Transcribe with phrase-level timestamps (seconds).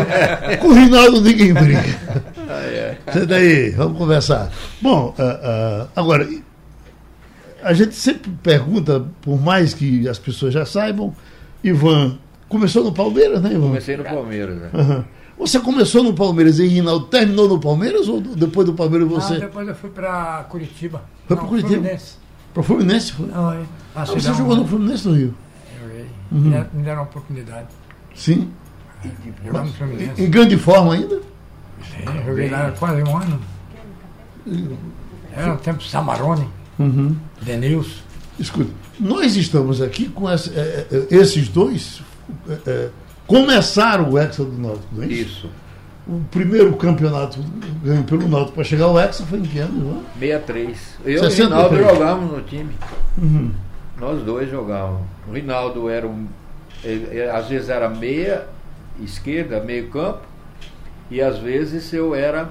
[0.60, 1.84] com o Rinaldo ninguém briga.
[2.50, 2.98] Ah, é.
[3.06, 4.52] Você daí, vamos conversar.
[4.82, 6.28] Bom, uh, uh, agora,
[7.62, 11.14] a gente sempre pergunta, por mais que as pessoas já saibam,
[11.64, 13.68] Ivan começou no Palmeiras, né, Ivan?
[13.68, 14.70] Comecei no Palmeiras, né?
[14.74, 15.04] Uhum.
[15.40, 19.34] Você começou no Palmeiras e Rinaldo terminou no Palmeiras ou depois do Palmeiras você?
[19.36, 21.02] Não, depois eu fui para Curitiba.
[21.26, 21.76] Foi para Curitiba?
[21.76, 22.16] Fluminense.
[22.54, 23.14] Para Fluminense?
[23.14, 23.28] Foi?
[23.28, 23.64] Não, é.
[23.96, 25.34] Ah, você jogou no Fluminense do Rio?
[25.82, 26.06] Joguei.
[26.30, 26.66] Uhum.
[26.74, 27.68] Me deram uma oportunidade.
[28.14, 28.52] Sim.
[29.46, 30.22] Jogar no Fluminense.
[30.22, 31.22] Em grande forma ainda?
[31.84, 33.40] Sim, joguei lá quase um ano.
[35.32, 37.16] Era o tempo Samarone, uhum.
[37.42, 38.02] Denilson.
[38.38, 42.02] Escuta, nós estamos aqui com essa, é, é, esses dois
[42.66, 42.90] é,
[43.30, 45.22] começaram o Hexa do Náutico, não é isso?
[45.22, 45.50] Isso.
[46.08, 47.40] O primeiro campeonato
[47.84, 50.04] ganho pelo Náutico para chegar ao Hexa foi em que ano, João?
[50.20, 50.98] 63.
[51.06, 52.74] Eu e o Rinaldo jogávamos no time.
[53.16, 53.52] Uhum.
[54.00, 55.04] Nós dois jogávamos.
[55.28, 56.26] O Rinaldo era um.
[56.84, 58.48] Ele, às vezes era meia
[59.00, 60.22] esquerda, meio campo,
[61.12, 62.50] e às vezes eu era.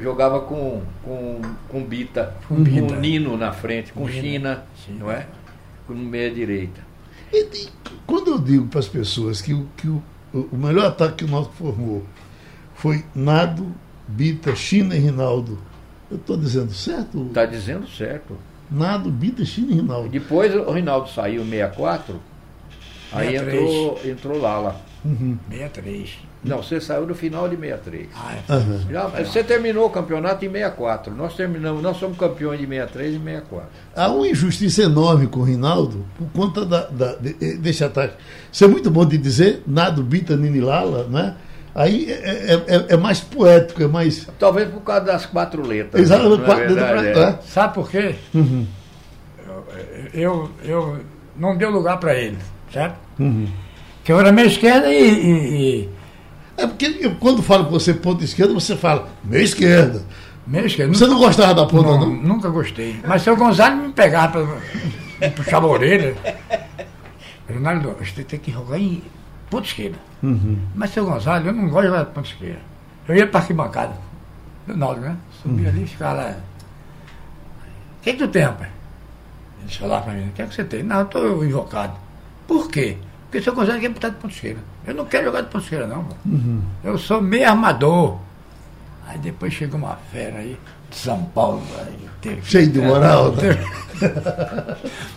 [0.00, 4.08] jogava com, com, com Bita, com, com Nino na frente, com.
[4.08, 4.96] China, Sim.
[4.98, 5.26] não é?
[5.86, 6.87] Com meia direita.
[7.32, 7.68] E, e,
[8.06, 10.02] quando eu digo para as pessoas que, que o,
[10.32, 12.04] o melhor ataque que o Náutico formou
[12.74, 13.74] foi Nado,
[14.06, 15.58] Bita, China e Rinaldo,
[16.10, 17.26] eu estou dizendo certo?
[17.26, 18.36] Está dizendo certo.
[18.70, 20.08] Nado, Bita, China e Rinaldo.
[20.08, 22.20] Depois o Rinaldo saiu em 64,
[23.12, 24.80] aí entrou, entrou Lala.
[25.04, 25.38] Uhum.
[25.50, 26.27] 63.
[26.44, 28.08] Não, você saiu no final de 63.
[28.14, 28.52] Ah, é.
[28.52, 28.80] Uhum.
[28.90, 31.14] Já, você terminou o campeonato em 64.
[31.14, 33.68] Nós terminamos, nós somos campeões de 63 e 64.
[33.96, 38.14] Há uma injustiça enorme com o Rinaldo por conta da, da, de, desse ataque.
[38.52, 41.34] Isso é muito bom de dizer, Nado, Bita, Nini Lala, né?
[41.74, 44.26] Aí é, é, é, é, mais poético, é mais.
[44.38, 46.02] Talvez por causa das quatro letras.
[46.02, 46.44] Exatamente.
[46.44, 47.20] Quatro é letras, é.
[47.20, 47.38] é.
[47.46, 48.14] Sabe por quê?
[48.34, 48.66] Uhum.
[49.46, 49.64] Eu,
[50.12, 50.98] eu, eu,
[51.36, 52.38] não deu lugar para ele,
[52.72, 52.96] certo?
[53.18, 53.46] Uhum.
[54.02, 55.97] Que eu era meia esquerda e, e, e
[56.58, 60.02] é porque eu, quando falo com você ponta esquerda, você fala meia esquerda.
[60.44, 60.92] Meia esquerda.
[60.92, 62.00] Você não gostava da ponta, não?
[62.00, 62.10] não?
[62.10, 63.00] Nunca gostei.
[63.06, 64.44] Mas seu Gonzalo me pegava
[65.18, 66.16] para puxar a orelha.
[67.48, 69.02] Ronaldo, você tem que jogar em
[69.48, 69.98] ponta esquerda.
[70.20, 70.58] Uhum.
[70.74, 72.60] Mas seu Gonzalo, eu não gosto de jogar de ponta esquerda.
[73.06, 73.96] Eu ia para arquibancada.
[74.66, 75.16] Ronaldo, né?
[75.40, 75.74] Subia uhum.
[75.74, 76.36] ali e ficava lá.
[77.98, 78.70] O que, é que tu tem, rapaz?
[79.62, 80.82] Ele falava para mim, o que é que você tem?
[80.82, 81.94] Não, eu estou invocado.
[82.48, 82.96] Por quê?
[83.24, 84.60] Porque seu Gonzalo quer botar de ponta esquerda.
[84.88, 86.08] Eu não quero jogar de ponta esquerda, não.
[86.24, 86.62] Uhum.
[86.82, 88.18] Eu sou meio armador.
[89.06, 90.58] Aí depois chegou uma fera aí,
[90.90, 91.62] de São Paulo.
[91.78, 92.08] Aí
[92.42, 93.54] Cheio de moral, né?
[93.98, 94.20] Teve,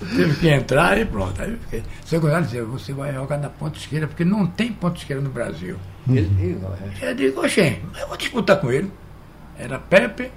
[0.16, 1.42] teve, que entrar e pronto.
[1.42, 1.84] Aí fiquei.
[2.06, 5.30] Seu Gonzalo dizia, você vai jogar na ponta esquerda, porque não tem ponta esquerda no
[5.30, 5.78] Brasil.
[6.08, 6.16] Uhum.
[6.16, 6.60] Ele,
[7.02, 8.92] eu digo, oxê, eu vou disputar com ele.
[9.58, 10.32] Era Pepe,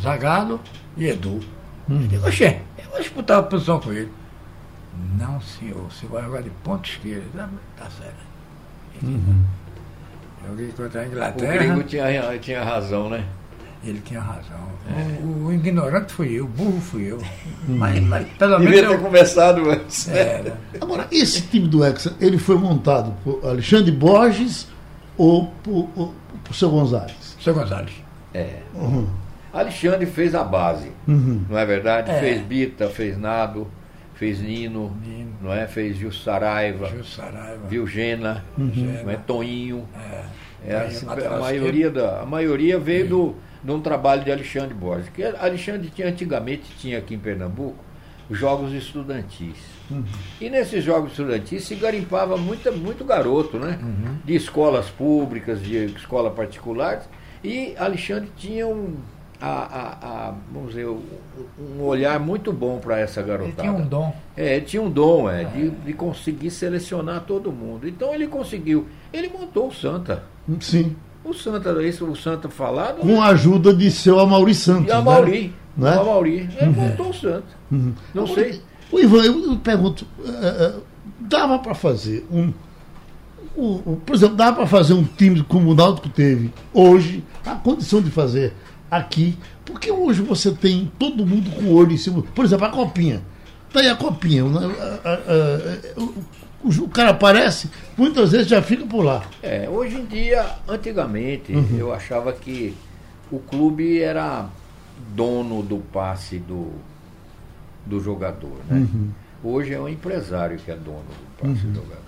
[0.00, 0.60] Zagallo
[0.96, 1.40] e Edu.
[1.88, 2.02] Uhum.
[2.02, 4.12] Eu digo, oxê, eu vou disputar a posição com ele.
[5.18, 7.48] Não, senhor, você vai jogar de ponta esquerda.
[7.76, 8.33] Tá, tá certo.
[9.02, 9.44] Uhum.
[10.48, 11.54] Joguei contra a Inglaterra.
[11.54, 13.24] O gringo tinha, tinha razão, né?
[13.84, 14.56] Ele tinha razão.
[14.88, 15.22] É.
[15.22, 17.16] O, o, ignorante fui eu, o burro fui eu.
[17.16, 17.76] Uhum.
[17.76, 18.74] Mas, mas pelo menos.
[18.74, 19.00] Devia ter eu...
[19.00, 20.08] começado antes.
[20.08, 20.58] Era.
[20.80, 24.66] Agora, esse time do Hexa, ele foi montado por Alexandre Borges
[25.16, 26.14] ou por, por,
[26.44, 27.36] por seu Gonzalez?
[27.40, 27.92] Seu Gonzalez.
[28.32, 28.60] É.
[28.74, 29.06] Uhum.
[29.52, 31.44] Alexandre fez a base, uhum.
[31.48, 32.10] não é verdade?
[32.10, 32.18] É.
[32.18, 33.68] Fez Bita, fez Nado
[34.14, 35.32] fez Nino, Nino.
[35.42, 35.66] não é?
[35.66, 37.66] Fez Gil Saraiva, Gil Saraiva.
[37.68, 39.02] Vilgena, Uhum.
[39.04, 39.16] não é?
[39.16, 39.88] Toinho.
[39.96, 40.24] É.
[40.66, 45.10] É, assim, a, maioria da, a maioria veio do, de um trabalho de Alexandre Borges.
[45.10, 47.76] Que Alexandre tinha, antigamente tinha aqui em Pernambuco
[48.30, 49.56] jogos estudantis.
[49.90, 50.02] Uhum.
[50.40, 53.78] E nesses jogos estudantis se garimpava muita, muito garoto, né?
[53.82, 54.16] Uhum.
[54.24, 57.04] De escolas públicas, de escola particulares.
[57.42, 58.96] E Alexandre tinha um,
[59.40, 63.62] a, a, a, vamos dizer, um olhar muito bom para essa garotada.
[63.68, 64.16] Ele tinha um dom.
[64.36, 67.86] É, ele tinha um dom, é, De, de conseguir selecionar todo mundo.
[67.88, 68.86] Então ele conseguiu.
[69.12, 70.22] Ele montou o Santa.
[70.60, 70.96] Sim.
[71.24, 72.98] O Santa, esse, o Santa falado.
[72.98, 74.88] Com a ajuda de seu Amaury Santos.
[74.88, 75.54] E a Mauri.
[75.76, 75.96] Né?
[75.96, 76.48] O Amauri.
[76.60, 77.44] Ele montou o Santa.
[77.70, 77.92] Uhum.
[78.14, 78.60] Não Agora, sei.
[78.92, 80.82] O Ivan, eu, eu pergunto, uh, uh,
[81.18, 82.52] dava para fazer um.
[83.56, 87.54] o- o- por exemplo, dava para fazer um time como o Náutico teve hoje, a
[87.54, 88.52] condição de fazer
[88.90, 92.22] aqui, porque hoje você tem todo mundo com o olho em cima.
[92.34, 93.22] Por exemplo, a copinha.
[93.72, 94.44] Tá aí a copinha.
[94.44, 96.14] A- a- a- o,
[96.84, 99.24] o- cara aparece, muitas vezes já fica por lá.
[99.42, 101.76] É, hoje em dia, antigamente, Uhum.
[101.76, 102.74] eu achava que
[103.32, 104.46] o clube era
[105.14, 106.70] dono do passe do,
[107.84, 108.56] do jogador.
[108.68, 108.78] Né?
[108.78, 109.10] Uhum.
[109.42, 111.98] Hoje é o empresário que é dono do passe do jogador.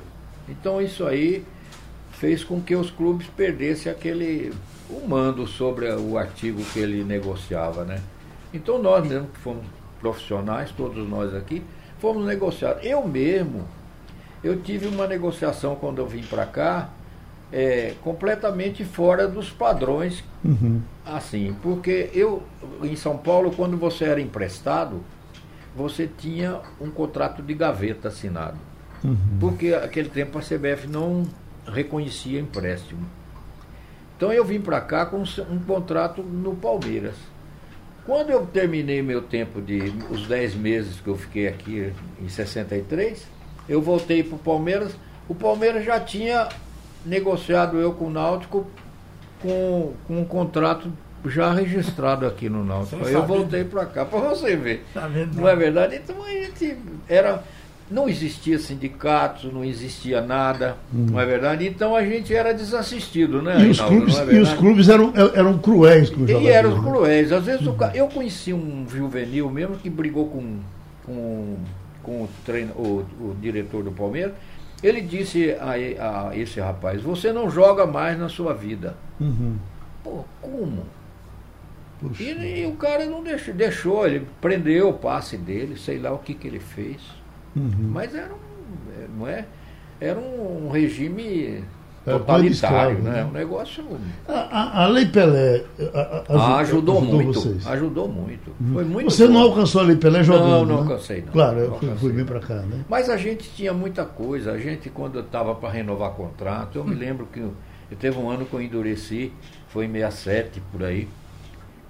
[0.48, 1.44] Então isso aí
[2.18, 4.52] fez com que os clubes perdessem aquele
[4.88, 8.00] o mando sobre o artigo que ele negociava, né?
[8.54, 9.64] Então nós mesmo que fomos
[10.00, 11.62] profissionais, todos nós aqui,
[11.98, 12.78] fomos negociar.
[12.82, 13.66] Eu mesmo,
[14.42, 16.90] eu tive uma negociação quando eu vim para cá,
[17.52, 20.80] é, completamente fora dos padrões Uhum.
[21.04, 22.42] Assim, porque eu,
[22.82, 25.02] em São Paulo, quando você era emprestado,
[25.74, 28.56] você tinha um contrato de gaveta assinado.
[29.04, 29.16] Uhum.
[29.40, 31.24] Porque aquele tempo a CBF não
[31.66, 33.06] reconhecia empréstimo.
[34.16, 37.14] Então eu vim para cá com um contrato no Palmeiras.
[38.04, 41.92] Quando eu terminei meu tempo de os 10 meses que eu fiquei aqui
[42.22, 43.26] em 63,
[43.68, 44.92] eu voltei para o Palmeiras.
[45.28, 46.48] O Palmeiras já tinha
[47.04, 48.66] negociado eu com o Náutico
[49.42, 50.90] com, com um contrato
[51.24, 53.04] já registrado aqui no Náutico.
[53.04, 54.84] Aí eu voltei para cá para você ver.
[55.34, 55.96] Não é verdade?
[55.96, 56.78] Então a gente
[57.08, 57.42] era.
[57.88, 61.66] Não existia sindicatos, não existia nada, não é verdade?
[61.68, 63.60] Então a gente era desassistido, né?
[63.60, 63.96] E os Reinaldo?
[64.12, 66.56] clubes, é e os clubes eram, eram cruéis com os E jogadores.
[66.56, 66.90] eram né?
[66.90, 67.30] cruéis.
[67.32, 70.56] Às vezes ca- eu conheci um juvenil mesmo que brigou com,
[71.04, 71.56] com,
[72.02, 74.32] com o, treino, o, o diretor do Palmeiras.
[74.82, 78.96] Ele disse a, e- a esse rapaz: Você não joga mais na sua vida.
[79.20, 79.54] Uhum.
[80.02, 80.82] Pô, como?
[82.20, 86.18] E, e o cara não deixou, deixou, ele prendeu o passe dele, sei lá o
[86.18, 86.96] que, que ele fez.
[87.56, 87.90] Uhum.
[87.92, 89.44] Mas era um, é, não é?
[90.00, 91.64] Era um regime
[92.06, 93.10] Era totalitário, né?
[93.12, 93.24] né?
[93.24, 93.82] Um negócio.
[94.28, 95.64] A, a- a Lei Pelé
[96.28, 97.32] Ah, ajudou, muito.
[97.40, 97.66] vocês.
[97.66, 98.52] Ajudou muito.
[98.72, 99.48] Foi muito Você não bom.
[99.48, 100.92] alcançou a Lei Pelé jogando, Não, não né?
[100.92, 101.32] alcancei, não.
[101.32, 102.26] Claro, Não eu fui, fui bem não.
[102.26, 102.84] para cá, né?
[102.88, 104.52] Mas a gente tinha muita coisa.
[104.52, 107.54] A gente, quando estava para renovar contrato, eu me lembro que eu,
[107.90, 109.32] eu teve um ano que eu endureci,
[109.68, 111.08] foi em 67 por aí,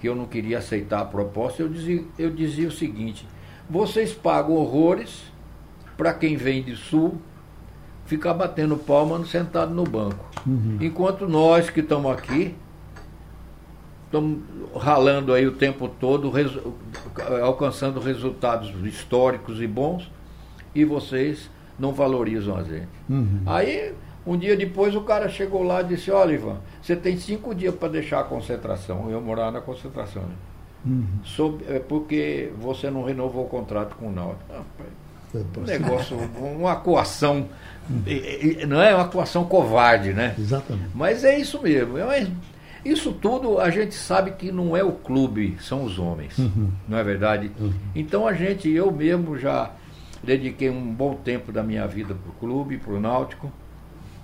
[0.00, 1.60] que eu não queria aceitar a proposta.
[1.62, 3.26] Eu dizia, eu dizia o seguinte:
[3.68, 5.24] vocês pagam horrores
[5.96, 7.16] para quem vem de sul
[8.04, 10.24] ficar batendo palma sentado no banco.
[10.80, 12.54] Enquanto nós que estamos aqui
[14.06, 14.38] estamos
[14.76, 16.74] ralando aí o tempo todo, resu-
[17.42, 20.10] alcançando resultados históricos e bons,
[20.74, 22.88] e vocês não valorizam a gente.
[23.08, 23.40] Uhum.
[23.46, 23.92] Aí,
[24.26, 27.74] um dia depois, o cara chegou lá e disse, olha, Ivan, você tem cinco dias
[27.74, 29.10] para deixar a concentração.
[29.10, 30.22] Eu morar na concentração.
[30.22, 30.34] Né?
[30.86, 31.06] Uhum.
[31.24, 34.44] Sob- é porque você não renovou o contrato com o Náutico.
[34.50, 34.86] Ah, pai,
[35.34, 37.48] um negócio, uma coação,
[38.66, 40.34] não é uma coação covarde, né?
[40.38, 40.90] Exatamente.
[40.94, 41.98] Mas é isso mesmo.
[41.98, 42.26] É-
[42.84, 46.38] Isso tudo a gente sabe que não é o clube, são os homens.
[46.38, 46.70] Uhum.
[46.88, 47.50] Não é verdade?
[47.96, 49.72] Então a gente, eu mesmo já
[50.22, 53.50] dediquei um bom tempo da minha vida para o clube, para o Náutico,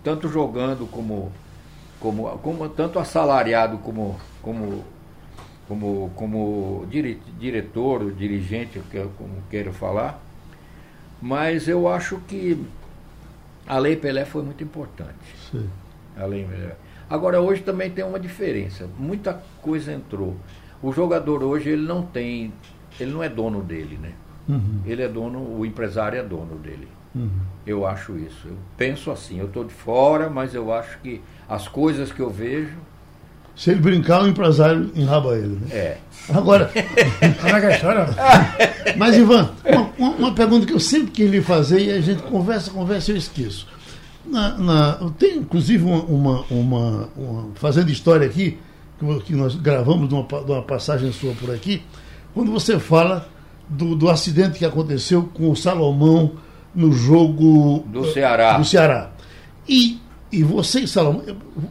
[0.05, 1.33] tanto jogando como,
[1.99, 4.85] como, como tanto assalariado como, como,
[5.67, 8.81] como, como dire- diretor, ou dirigente,
[9.19, 10.21] como quero falar.
[11.23, 12.61] Mas eu acho que
[13.67, 15.15] a Lei Pelé foi muito importante.
[15.51, 15.71] Sim.
[16.17, 16.75] Além melhor.
[17.09, 18.89] Agora hoje também tem uma diferença.
[18.99, 20.37] Muita coisa entrou.
[20.83, 22.53] O jogador hoje ele não tem,
[22.99, 24.13] ele não é dono dele, né?
[24.49, 24.81] Uhum.
[24.85, 26.89] Ele é dono, o empresário é dono dele.
[27.15, 27.31] Uhum.
[27.65, 28.49] Eu acho isso.
[28.49, 29.39] Eu penso assim.
[29.39, 32.77] Eu estou de fora, mas eu acho que as coisas que eu vejo
[33.55, 35.59] Se ele brincar, o empresário enraba ele.
[35.61, 35.67] Né?
[35.71, 35.97] é.
[36.33, 37.29] Agora, é é
[38.97, 39.51] mas Ivan,
[39.99, 43.15] uma, uma- pergunta que eu sempre quis lhe fazer e a gente conversa, conversa e
[43.15, 43.67] eu esqueço.
[44.25, 48.57] Na, na, tem inclusive uma, uma, uma- uma- fazendo história aqui,
[49.01, 51.83] que, que nós gravamos de uma, de uma passagem sua por aqui,
[52.33, 53.29] quando você fala
[53.69, 56.33] do, do acidente que aconteceu com o Salomão
[56.75, 58.57] no jogo do Ceará.
[58.59, 59.11] Do Ceará.
[59.69, 60.01] E,
[60.33, 61.23] e vocês, Salomão,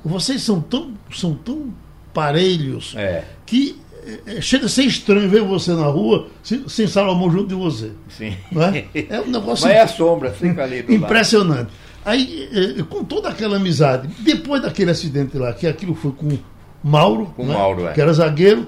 [0.05, 1.73] vocês são tão, são tão
[2.13, 3.23] parelhos é.
[3.45, 3.79] que
[4.27, 7.91] é, chega a ser estranho ver você na rua sem, sem Salomão junto de você.
[8.09, 8.35] Sim.
[8.51, 8.85] Não é?
[8.93, 11.59] é um negócio Mas é a sombra, fica ali impressionante.
[11.59, 11.71] Lado.
[12.03, 12.49] Aí,
[12.79, 16.37] é, com toda aquela amizade, depois daquele acidente lá, que aquilo foi com
[16.83, 17.53] Mauro, com né?
[17.53, 17.93] Mauro é.
[17.93, 18.67] que era zagueiro,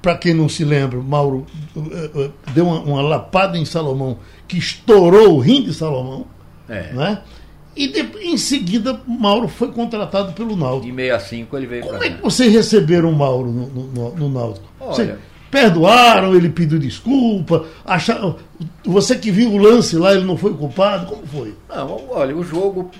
[0.00, 1.44] para quem não se lembra, Mauro
[2.54, 6.26] deu uma, uma, lapada em Salomão que estourou o rim de Salomão.
[6.68, 6.92] É.
[6.92, 7.22] Né?
[7.74, 10.92] E de, em seguida, Mauro foi contratado pelo Náutico.
[10.92, 14.66] Em 65 ele veio Como é que vocês receberam o Mauro no, no, no Náutico?
[14.78, 15.18] Olha,
[15.50, 18.36] perdoaram, ele pediu desculpa, acharam,
[18.84, 21.54] você que viu o lance lá, ele não foi culpado, como foi?
[21.68, 22.90] Não, olha, o jogo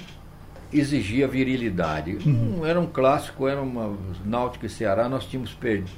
[0.72, 2.18] exigia virilidade.
[2.24, 2.64] Uhum.
[2.64, 5.90] Era um clássico, era uma Náutico e Ceará, nós tínhamos perdido,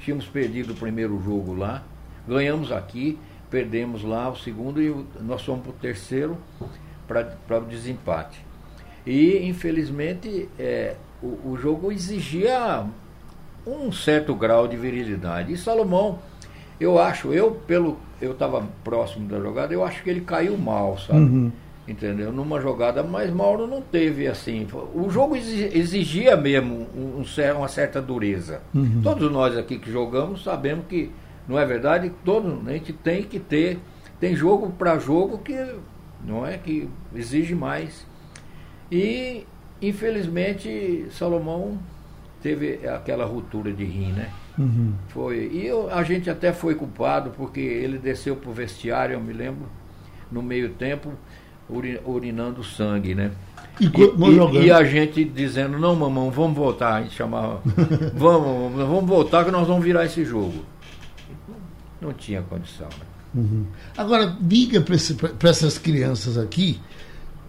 [0.00, 1.84] tínhamos perdido o primeiro jogo lá,
[2.26, 6.36] ganhamos aqui, perdemos lá o segundo e nós fomos para o terceiro
[7.08, 8.46] para o desempate.
[9.06, 12.84] E, infelizmente, é, o, o, jogo exigia
[13.66, 15.52] um certo grau de virilidade.
[15.52, 16.18] E Salomão,
[16.78, 20.98] eu acho, eu pelo eu estava próximo da jogada, eu acho que ele caiu mal,
[20.98, 21.20] sabe?
[21.20, 21.52] Uhum.
[21.86, 22.30] Entendeu?
[22.30, 24.66] Numa jogada, mas Mauro não teve assim.
[24.94, 28.60] O jogo exigia mesmo um, um, uma certa dureza.
[28.74, 29.00] Uhum.
[29.02, 31.10] Todos nós aqui que jogamos sabemos que,
[31.48, 32.12] não é verdade?
[32.24, 33.78] Todo, a gente tem que ter.
[34.20, 35.54] Tem jogo para jogo que
[36.24, 38.06] não é que exige mais.
[38.90, 39.46] E
[39.80, 41.78] infelizmente Salomão
[42.42, 44.30] teve aquela ruptura de rim, né?
[44.58, 44.92] Uhum.
[45.08, 45.50] Foi.
[45.52, 49.66] E eu, a gente até foi culpado porque ele desceu pro vestiário, eu me lembro,
[50.30, 51.12] no meio tempo,
[51.68, 53.30] uri, urinando sangue, né?
[53.80, 57.62] E, e, e, a gente dizendo, não, mamão, vamos voltar, a gente chamava,
[58.14, 60.64] vamos, vamos voltar que nós vamos virar esse jogo.
[62.00, 63.07] Não tinha condição, né?
[63.34, 63.64] Uhum.
[63.96, 66.80] Agora, diga para essas crianças aqui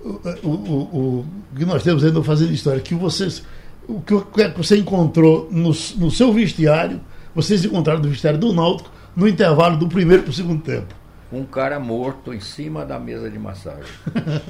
[0.03, 3.43] o, o, o, o, que nós temos ainda fazendo história, que vocês.
[3.88, 4.13] O que
[4.55, 7.01] você encontrou no, no seu vestiário,
[7.33, 10.93] vocês encontraram no vestiário do Náutico no intervalo do primeiro para o segundo tempo.
[11.31, 13.91] Um cara morto em cima da mesa de massagem.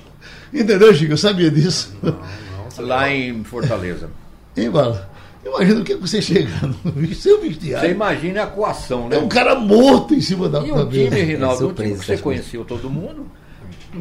[0.53, 1.13] Entendeu, Chico?
[1.13, 1.95] Eu sabia disso.
[2.01, 4.09] Não, não, Lá em Fortaleza.
[4.55, 5.08] Hein, Bala?
[5.45, 7.87] Imagina o que você chegar no seu vestiário.
[7.87, 9.15] Você imagina a coação, né?
[9.15, 12.17] É um cara morto em cima da E o time, Rinaldo, um time que você
[12.17, 13.25] conheceu todo mundo.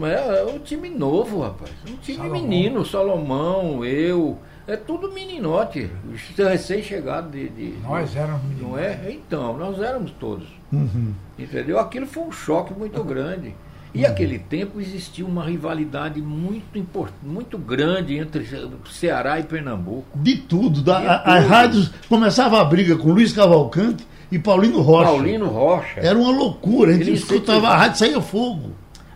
[0.02, 1.70] É, é um time novo, rapaz.
[1.88, 2.40] Um time Salomão.
[2.40, 4.38] menino, Salomão, eu.
[4.66, 5.90] É tudo meninote.
[6.36, 8.62] Recém-chegado de, de, Nós éramos meninos.
[8.62, 9.10] Não é?
[9.10, 10.46] Então, nós éramos todos.
[10.70, 11.14] Uhum.
[11.38, 11.78] Entendeu?
[11.78, 13.54] Aquilo foi um choque muito grande.
[13.94, 14.10] E uhum.
[14.10, 18.46] aquele tempo existia uma rivalidade muito importante, muito grande entre
[18.90, 20.18] Ceará e Pernambuco.
[20.18, 20.82] De tudo.
[20.82, 21.32] Da, a, tudo.
[21.32, 25.10] As rádios começava a briga com Luiz Cavalcante e Paulino Rocha.
[25.10, 26.00] Paulino Rocha.
[26.00, 26.90] Era uma loucura.
[26.90, 28.72] A gente Ele escutava a rádio saía fogo.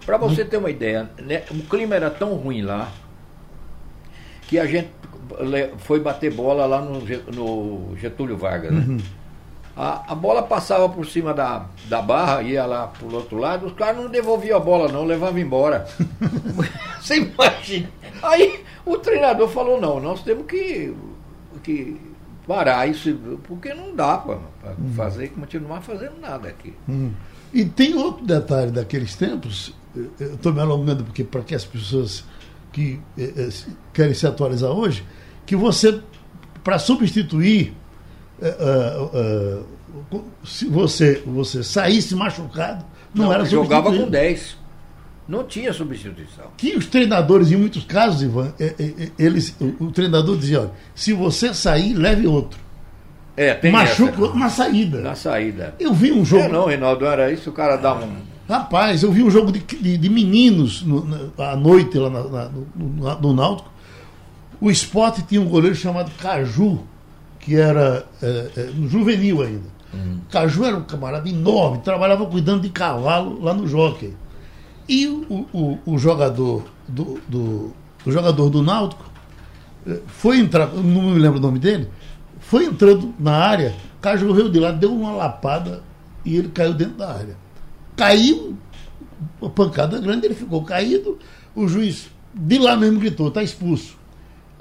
[0.07, 2.91] Para você ter uma ideia, né, o clima era tão ruim lá
[4.49, 4.89] que a gente
[5.79, 7.01] foi bater bola lá no,
[7.33, 8.85] no Getúlio Vargas, né?
[8.87, 8.99] Uhum.
[9.77, 13.73] A, a, bola passava por cima da, da barra, ia lá pro outro lado, os
[13.73, 15.87] caras não devolviam a bola não, levavam embora.
[17.01, 17.89] Você imagina.
[18.23, 20.95] Aí o treinador falou, não, nós temos que,
[21.63, 21.99] que
[22.47, 24.93] parar isso, porque não dá para uhum.
[24.95, 26.75] fazer, continuar fazendo nada aqui.
[26.87, 27.13] Uhum.
[27.53, 32.25] E tem outro detalhe daqueles tempos, eu estou me alongando porque para que as pessoas
[32.73, 33.49] que eh,
[33.93, 35.05] querem se atualizar hoje,
[35.45, 36.01] que você,
[36.65, 37.75] para substituir,
[38.49, 42.85] eh, eh, se você, você saísse machucado,
[43.15, 44.63] não, não era Jogava com 10.
[45.29, 46.47] Não tinha substituição.
[46.57, 48.53] Que os treinadores, em muitos casos, Ivan,
[49.19, 52.59] eles, o, o treinador dizia, olha, se você sair, leve outro.
[53.37, 54.35] É, tem Machuca essa.
[54.35, 55.01] na saída.
[55.01, 55.75] Na saída.
[55.79, 56.45] Eu vi um jogo.
[56.45, 58.17] É, não, Reinaldo, era isso, o cara dá um.
[58.49, 62.25] Rapaz, eu vi um jogo de, de, de meninos no, na, à noite lá na,
[62.25, 63.71] na, no, no, Náutico.
[64.61, 66.81] O esporte tinha um goleiro chamado Caju,
[67.43, 69.69] que era é, é, juvenil ainda.
[69.93, 70.21] Hum.
[70.31, 74.15] Caju era um camarada enorme, trabalhava cuidando de cavalo lá no jockey.
[74.89, 77.73] E o, o, o jogador do, do,
[78.07, 79.11] o jogador do Náutico
[80.07, 81.89] foi entrar, não me lembro o nome dele,
[82.39, 85.83] foi entrando na área, Caju veio de lá, deu uma lapada
[86.25, 87.37] e ele caiu dentro da área.
[87.97, 88.57] Caiu,
[89.41, 91.19] uma pancada grande, ele ficou caído,
[91.55, 93.97] o juiz de lá mesmo gritou, está expulso.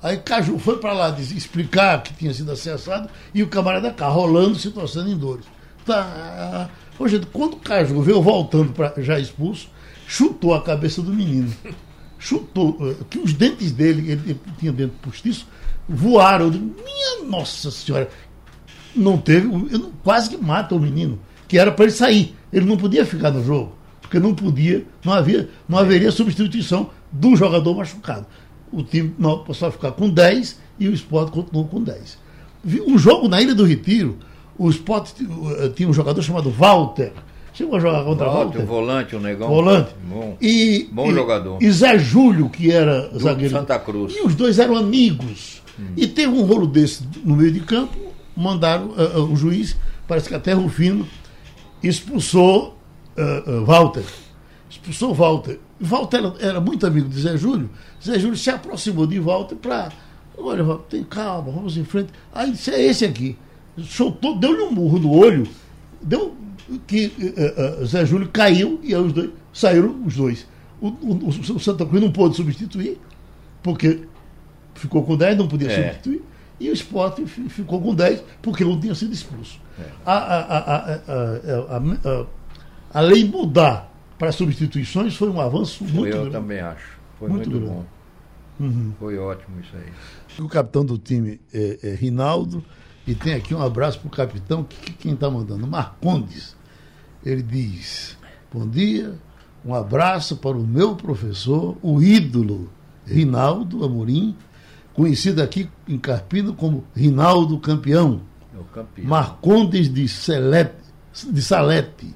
[0.02, 4.56] Aí Caju foi para lá explicar que tinha sido acessado e o camarada cá rolando,
[4.56, 5.46] se torcendo em dores.
[5.86, 6.70] Tá.
[6.98, 9.70] Hoje, quando o Caju veio voltando pra, já expulso,
[10.08, 11.54] chutou a cabeça do menino.
[12.18, 15.48] Chutou, eh, que os dentes dele, ele, ele tinha dente postiço,
[15.90, 16.52] voaram.
[16.52, 18.10] Digo, minha Nossa Senhora!
[18.96, 21.20] Não teve, eu, quase que mata o menino.
[21.48, 22.36] que era para ele sair.
[22.52, 27.36] Ele não podia ficar no jogo, porque não podia, não havia, não haveria substituição do
[27.36, 28.26] jogador machucado.
[28.72, 29.14] O time
[29.46, 32.18] passou a ficar com 10 e o esporte continuou com 10.
[32.86, 34.18] O jogo na Ilha do Retiro,
[34.58, 35.14] o esporte
[35.76, 37.12] tinha um jogador chamado Walter.
[37.54, 38.44] Chegou a jogar contra Walter.
[38.44, 38.64] Walter.
[38.64, 39.48] O volante, o negão.
[39.50, 39.90] Volante.
[40.04, 41.62] Bom, e, bom jogador.
[41.62, 43.54] E Zé Júlio, que era Do zagueiro.
[43.54, 44.16] Santa Cruz.
[44.16, 45.62] E os dois eram amigos.
[45.80, 45.88] Hum.
[45.98, 47.98] E teve um rolo desse no meio de campo,
[48.36, 49.76] mandaram uh, uh, o juiz,
[50.08, 51.06] parece que até Rufino,
[51.84, 52.78] expulsou
[53.18, 54.04] uh, Walter.
[54.70, 55.60] Expulsou Walter.
[55.82, 57.70] Walter era, era, muito amigo de Zé Júlio.
[58.04, 59.92] Zé Júlio se aproximou de Walter para.
[60.38, 62.10] Olha, Walter, tem calma, vamos em frente.
[62.34, 63.38] Aí disse, é esse aqui.
[63.84, 65.48] Soltou, deu-lhe um murro no olho,
[66.02, 66.36] deu
[66.88, 67.12] que
[67.86, 70.46] Zé Júlio caiu e aí os dois saíram os dois.
[70.80, 73.00] O, o, o Santa Cruz não pôde substituir,
[73.62, 74.02] porque
[74.76, 75.84] ficou com 10, não podia É.
[75.90, 76.22] substituir.
[76.60, 79.60] E o esporte fi- ficou com 10 porque não tinha sido expulso.
[79.80, 79.84] É.
[80.06, 82.26] A, a, a, a, a, a- a-
[82.94, 83.91] a lei mudar
[84.22, 86.30] para substituições foi um avanço muito eu grande.
[86.30, 87.00] também acho.
[87.18, 87.84] Foi Muito muito, bom.
[88.60, 88.94] Uhum.
[89.00, 90.44] Foi ótimo isso aí.
[90.44, 92.64] O capitão do time é, é Rinaldo.
[93.08, 95.66] E tem aqui um abraço para o capitão, que, que- quem está mandando?
[95.66, 96.56] Marcondes.
[97.26, 98.16] Ele diz:
[98.54, 99.16] Bom dia,
[99.66, 102.70] um abraço para o meu professor, o ídolo
[103.08, 104.36] Rinaldo Amorim,
[104.94, 108.22] conhecido aqui em Carpino como Rinaldo Campeão.
[108.56, 109.08] É o campeão.
[109.08, 110.76] Marcondes de, Selete,
[111.28, 112.16] de Salete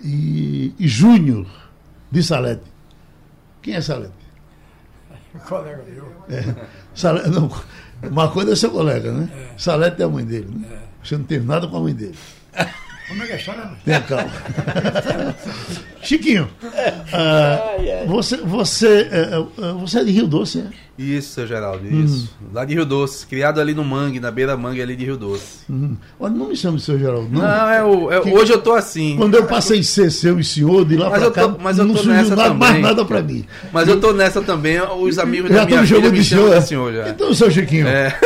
[0.00, 1.46] e, e Júnior
[2.10, 2.64] de Salete.
[3.62, 4.12] Quem é Salete?
[5.46, 6.12] Colega meu.
[6.94, 7.50] Salete não,
[8.10, 9.28] Marcondes é seu colega, né?
[9.56, 10.82] Salete é a mãe dele, né?
[11.02, 12.18] Você não teve nada com a mãe dele.
[13.08, 13.70] Como é que é a história?
[14.06, 14.30] Calma.
[16.02, 16.48] Chiquinho,
[17.12, 17.74] ah,
[18.06, 19.44] você, você, eh,
[19.80, 20.66] você é de Rio Doce, é?
[21.02, 22.30] Isso, seu Geraldo, isso.
[22.52, 25.58] Lá de Rio Doce, criado ali no Mangue, na beira mangue ali de Rio Doce.
[25.68, 25.96] Uhum.
[26.18, 27.40] Olha, não me chame de seu Geraldo, não.
[27.42, 29.16] Não, é o, é- Que- hoje eu tô assim.
[29.18, 31.58] Quando eu passei a ser seu e senhor, de lá Mas pra eu cá, tô-
[31.62, 32.82] mas eu não tô surgiu nessa nada, mais também.
[32.82, 33.44] nada pra mim.
[33.72, 36.60] Mas eu tô nessa também, os amigos Já da minha filha me de chamam senhor.
[36.60, 37.08] de senhor já.
[37.10, 38.16] Então, seu Chiquinho, É.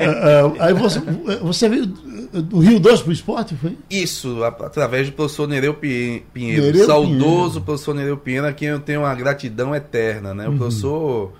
[0.00, 1.00] ah, aí você,
[1.42, 1.86] você veio
[2.32, 3.76] do Rio Doce pro esporte, foi?
[3.90, 6.62] Isso, através do professor Nereu Pinheiro.
[6.62, 7.60] Nereu saudoso Pinheiro.
[7.62, 10.46] professor Nereu Pinheiro, a quem eu tenho uma gratidão eterna, né?
[10.48, 10.58] O Uhum.
[10.58, 11.32] professor,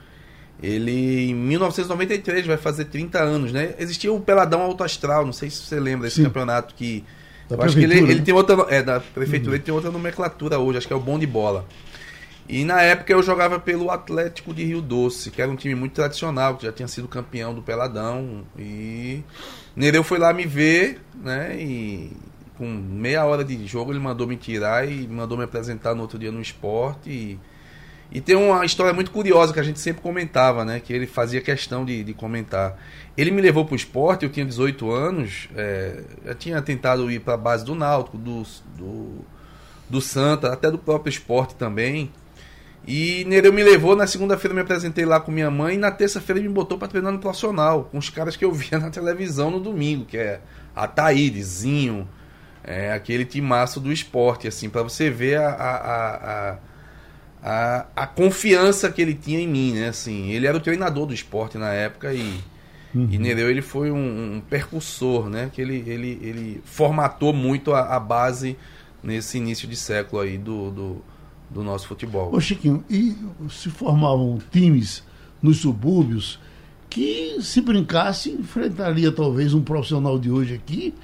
[0.63, 3.75] ele em 1993 vai fazer 30 anos, né?
[3.79, 6.25] Existia o Peladão Alto Astral, não sei se você lembra desse Sim.
[6.25, 7.05] campeonato que
[7.49, 8.25] Da eu acho que ele, prefeitura, ele né?
[8.25, 11.19] tem outra, é da prefeitura, ele tem outra nomenclatura hoje, acho que é o bom
[11.19, 11.65] de bola.
[12.51, 15.93] E na época eu jogava pelo Atlético de Rio Doce, que era um time muito
[15.93, 18.43] tradicional, que já tinha sido campeão do Peladão.
[18.59, 19.23] E
[19.79, 21.57] Nereu foi lá me ver, né?
[21.57, 22.11] E
[22.57, 26.19] com meia hora de jogo ele mandou me tirar e mandou me apresentar no outro
[26.19, 27.09] dia no esporte.
[27.09, 27.39] E,
[28.11, 30.81] e tem uma história muito curiosa que a gente sempre comentava, né?
[30.81, 32.77] Que ele fazia questão de, de comentar.
[33.17, 37.21] Ele me levou para o esporte, eu tinha 18 anos, é, já tinha tentado ir
[37.21, 38.43] para a base do Náutico, do,
[38.77, 39.25] do,
[39.89, 42.11] do Santa, até do próprio esporte também.
[42.91, 45.91] E Nereu me levou, na segunda-feira eu me apresentei lá com minha mãe, e na
[45.91, 48.89] terça-feira ele me botou para treinar no profissional, com os caras que eu via na
[48.89, 50.41] televisão no domingo, que é
[50.75, 52.09] Ataíde, Zinho,
[52.65, 56.59] é, aquele timaço do esporte, assim, para você ver a, a, a,
[57.43, 59.89] a, a, confiança que ele tinha em mim, né?
[59.89, 62.41] Assim, ele era o treinador do esporte na época e,
[62.95, 65.51] e Nereu ele foi um, um percussor, né?
[65.53, 68.57] Que ele, ele, ele formatou muito a, a base
[69.03, 71.05] nesse início de século aí do, do,
[71.51, 72.35] do nosso futebol.
[72.35, 73.17] Ô Chiquinho, e
[73.51, 75.03] se formavam times
[75.43, 76.39] nos subúrbios
[76.91, 80.95] que, se brincasse, enfrentaria talvez um profissional de hoje aqui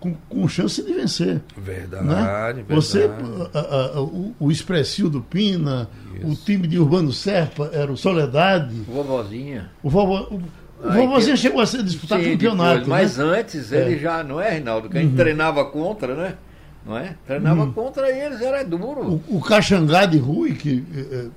[0.00, 1.40] com, com chance de vencer.
[1.56, 2.14] Verdade, né?
[2.14, 2.64] verdade.
[2.68, 3.10] Você,
[3.54, 3.58] a-
[3.96, 5.88] a- o, o Expressil do Pina,
[6.22, 9.70] o time de Urbano Serpa era o Soledade, Vovozinha.
[9.82, 10.28] o vovó.
[10.30, 12.80] O, o que- chegou a ser disputar Sim, campeonato.
[12.80, 13.24] depois, mas né?
[13.40, 14.88] antes ele já, não é, Reinaldo?
[14.90, 16.34] Que a gente treinava contra, né?
[16.84, 17.16] Não é?
[17.26, 19.20] Treinava contra eles, era duro.
[19.28, 21.28] o, o Caxangá de Rui, que eh,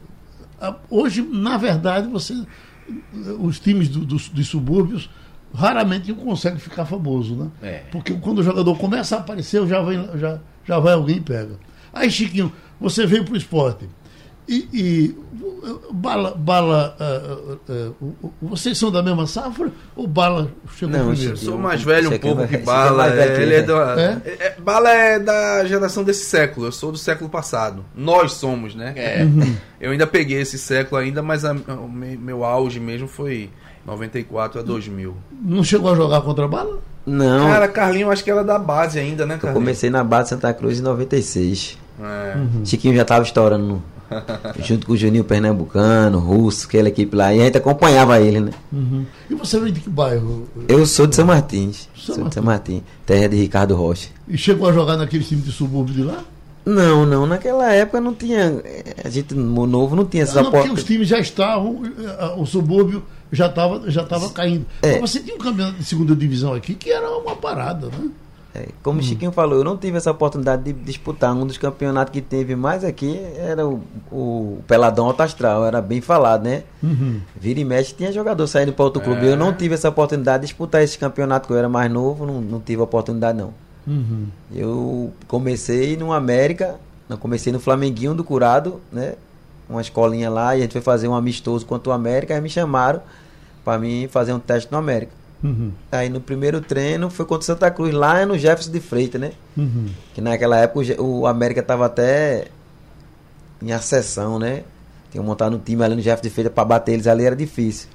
[0.59, 2.33] a- hoje, na verdade, você
[3.39, 5.09] os times do- dos, dos subúrbios
[5.53, 7.47] raramente conseguem ficar famoso, né?
[7.61, 7.83] É.
[7.91, 11.55] Porque quando o jogador começa a aparecer, já vai, já, já vai alguém e pega.
[11.93, 13.87] Aí, Chiquinho, você veio para o esporte.
[14.47, 15.15] E, e,
[15.91, 21.33] Bala, Bala uh, uh, uh, vocês são da mesma safra ou Bala chegou Não, primeiro?
[21.33, 23.07] Eu sou mais velho um é pouco que é Bala.
[23.13, 24.21] ele é da, É?
[24.25, 26.67] é- é- Bala é da geração desse século.
[26.67, 27.83] Eu sou do século passado.
[27.95, 28.93] Nós somos, né?
[28.95, 29.27] É.
[29.81, 33.49] Eu ainda peguei esse século ainda, mas a- o me- meu auge mesmo foi
[33.85, 35.13] 94 a 2000.
[35.43, 36.79] Não chegou a jogar contra a Bala?
[37.05, 39.61] Não, Cara, Carlinho, acho que era da base ainda, né, eu Carlinho?
[39.61, 41.77] comecei na base Santa Cruz em 96.
[42.01, 42.35] É.
[42.65, 43.81] Chiquinho já tava estourando
[44.63, 48.51] junto com o Juninho Pernambucano, Russo, aquela equipe lá, e a gente acompanhava ele, né?
[48.71, 49.05] Uhum.
[49.29, 50.47] E você vem de que bairro?
[50.67, 54.09] Eu sou de São Martins, São sou de São Martins, terra de Ricardo Rocha.
[54.27, 56.23] E chegou a jogar naquele time de subúrbio de lá?
[56.65, 58.61] Não, não, naquela época não tinha,
[59.03, 63.03] a gente novo não tinha Ah, não, porque os times já estavam, eh, o subúrbio
[63.31, 64.65] já estava já tava caindo.
[64.81, 64.99] É.
[64.99, 68.09] Mas você tinha um campeonato de segunda divisão aqui que era uma parada, né?
[68.57, 72.11] É, como o Chiquinho falou, eu não tive essa oportunidade de disputar um dos campeonatos
[72.11, 76.63] que teve mais aqui, era o, o Peladão Alto Astral, era bem falado, né?
[77.39, 79.27] Vira e mexe tinha jogador saindo para outro clube.
[79.27, 82.41] Eu não tive essa oportunidade de disputar esse campeonato, que eu era mais novo, não,
[82.41, 83.53] não tive a oportunidade não.
[84.51, 86.75] Eu comecei no América,
[87.07, 89.13] não comecei no Flamenguinho do Curado, né?
[89.69, 92.49] Uma escolinha lá, e a gente foi fazer um amistoso contra o América, aí me
[92.49, 93.01] chamaram
[93.63, 95.11] para mim fazer um teste no América.
[95.91, 99.31] Aí no primeiro treino foi contra o Santa Cruz, lá no Jefferson de Freitas, né?
[100.13, 102.47] Que naquela época o América tava até
[103.61, 104.63] em acessão, né?
[105.11, 107.89] Tinha montado um time ali no Jefferson de Freitas para bater eles ali era difícil.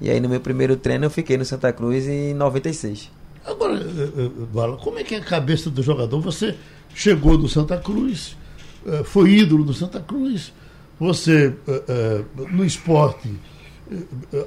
[0.00, 3.10] E aí no meu primeiro treino eu fiquei no Santa Cruz em 96.
[3.44, 6.20] Agora, eh, eh, Bala, como é que é a cabeça do jogador?
[6.20, 6.56] Você
[6.94, 8.36] chegou do Santa Cruz,
[8.86, 10.52] eh, foi ídolo do Santa Cruz,
[10.98, 13.49] você eh, eh, no esporte, eh, eh,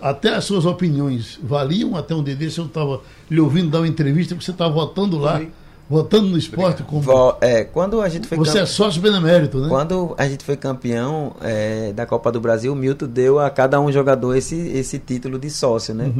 [0.01, 3.87] até as suas opiniões valiam, até um dia desse eu estava lhe ouvindo dar uma
[3.87, 5.41] entrevista, porque você estava votando lá,
[5.89, 7.01] votando no esporte como.
[7.01, 9.67] Vo- é, quando a gente foi Você é campe- sócio benemérito, né?
[9.67, 13.79] Quando a gente foi campeão é, da Copa do Brasil, o Milton deu a cada
[13.81, 16.11] um jogador esse, esse título de sócio, né?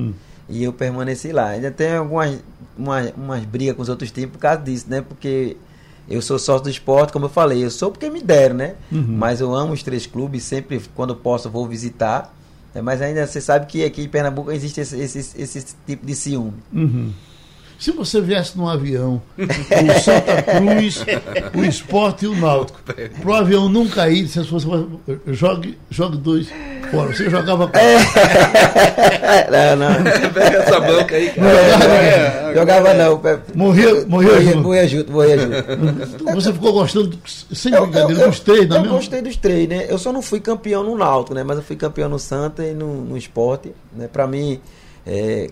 [0.50, 1.48] E eu permaneci lá.
[1.50, 2.38] Ainda tem algumas
[2.78, 5.02] umas, umas brigas com os outros times por causa disso, né?
[5.02, 5.56] Porque
[6.10, 8.76] eu sou sócio do esporte, como eu falei, eu sou porque me deram, né?
[8.92, 12.36] Mas eu amo os três clubes, sempre quando posso vou visitar.
[12.82, 16.54] Mas ainda você sabe que aqui em Pernambuco existe esse, esse, esse tipo de ciúme.
[17.84, 21.04] Se você viesse num avião, o Santa Cruz,
[21.54, 22.80] o esporte e o Náutico,
[23.22, 24.66] pro avião não cair, se fosse
[25.28, 26.48] jogue, jogue dois
[26.90, 27.14] fora.
[27.14, 27.78] Você jogava com
[29.52, 30.32] não, não.
[30.32, 31.30] Pega essa banca aí.
[31.32, 31.50] cara.
[31.50, 33.22] É, Jogava não.
[33.54, 34.58] Morria, morria Morria, junto.
[34.62, 36.34] morria junto, morria junto.
[36.36, 38.96] Você ficou gostando, sem Eu- brincadeira, eu- dos três, não é Eu mesmo?
[38.98, 39.88] gostei dos três, né?
[39.90, 41.44] Eu só não fui campeão no Náutico, né?
[41.44, 43.74] Mas eu fui campeão no Santa e no, no esporte.
[43.94, 44.08] Né?
[44.08, 44.62] Pra mim,
[45.06, 45.50] é,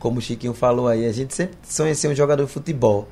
[0.00, 3.06] como o Chiquinho falou aí, a gente sempre sonha ser um jogador de futebol.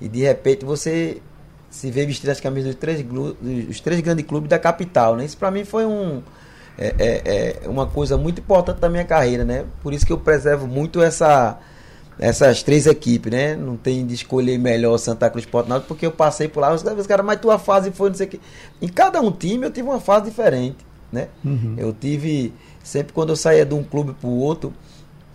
[0.00, 1.22] E de repente você
[1.70, 5.24] se vê vestir as camisas dos três, dos três grandes clubes da capital, né?
[5.24, 6.20] Isso pra mim foi um.
[6.76, 9.64] É, é- é uma coisa muito importante da minha carreira, né?
[9.82, 11.58] Por isso que eu preservo muito essa,
[12.18, 13.54] essas três equipes, né?
[13.54, 17.06] Não tem de escolher melhor Santa Cruz Náutico, porque eu passei por lá, os caras,
[17.06, 18.40] cara, mas tua fase foi não sei o que.
[18.80, 20.78] Em cada um time eu tive uma fase diferente,
[21.12, 21.28] né?
[21.78, 22.52] Eu tive,
[22.82, 24.72] sempre quando eu saía de um clube pro outro,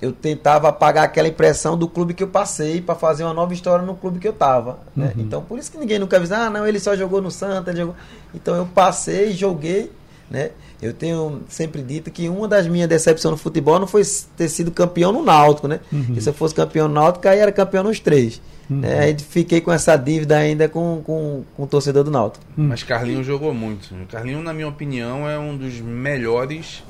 [0.01, 3.85] eu tentava apagar aquela impressão do clube que eu passei para fazer uma nova história
[3.85, 5.13] no clube que eu tava, né?
[5.17, 7.79] Então por isso que ninguém nunca avisa, ah, não, ele só jogou no Santa, ele
[7.79, 7.95] jogou.
[8.33, 9.91] Então eu passei, joguei,
[10.29, 10.51] né?
[10.79, 14.03] Eu tenho sempre dito que uma das minhas decepções no futebol não foi
[14.35, 15.79] ter sido campeão no Náutico, né?
[16.13, 18.39] Que se eu fosse campeão no Náutico, aí era campeão nos três.
[18.69, 18.99] Né?
[18.99, 22.45] Aí fiquei com essa dívida ainda com, com, com o torcedor do Náutico.
[22.55, 23.95] Mas Carlinhos jogou muito.
[24.09, 26.83] Carlinhos, na minha opinião, é um dos melhores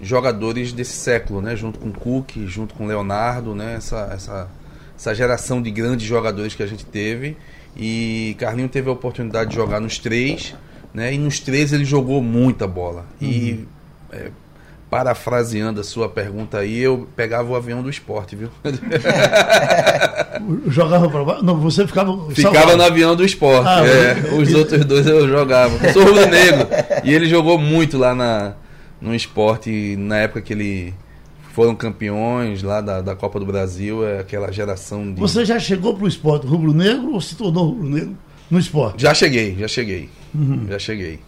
[0.00, 1.56] jogadores desse século, né?
[1.56, 3.74] Junto com Cook, junto com Leonardo, né?
[3.76, 4.48] Essa, essa,
[4.96, 7.36] essa geração de grandes jogadores que a gente teve.
[7.76, 10.54] E Carlinhos teve a oportunidade de jogar nos três,
[10.94, 11.12] né?
[11.12, 13.04] E nos três ele jogou muita bola.
[13.20, 13.66] E
[14.12, 14.30] é,
[14.88, 18.48] parafraseando a sua pergunta aí, eu pegava o avião do esporte, viu?
[20.68, 21.44] Jogava pra baixo?
[21.44, 22.12] Não, você ficava.
[22.30, 22.76] Ficava salvado.
[22.78, 23.66] no avião do esporte.
[23.68, 25.74] Ah, é, mas- os outros dois eu jogava.
[25.86, 26.66] Eu sou rubro-negro.
[27.04, 28.54] e ele jogou muito lá na,
[29.06, 30.94] no esporte, na época que ele
[31.52, 35.20] foram campeões lá da, da Copa do Brasil, é aquela geração de.
[35.20, 38.16] Você já chegou pro esporte rubro-negro ou se tornou rubro-negro
[38.50, 39.00] no esporte?
[39.00, 40.10] Já cheguei, já cheguei.
[40.68, 41.20] Já cheguei.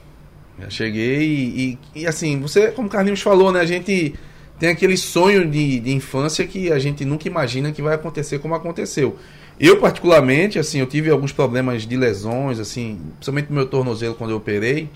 [0.60, 3.60] Já cheguei e, e, e, assim, você, como o Carlinhos falou, né?
[3.60, 4.14] A gente
[4.58, 8.54] tem aquele sonho de, de infância que a gente nunca imagina que vai acontecer como
[8.54, 9.16] aconteceu.
[9.58, 14.30] Eu, particularmente, assim, eu tive alguns problemas de lesões, assim, principalmente no meu tornozelo quando
[14.30, 14.90] eu operei,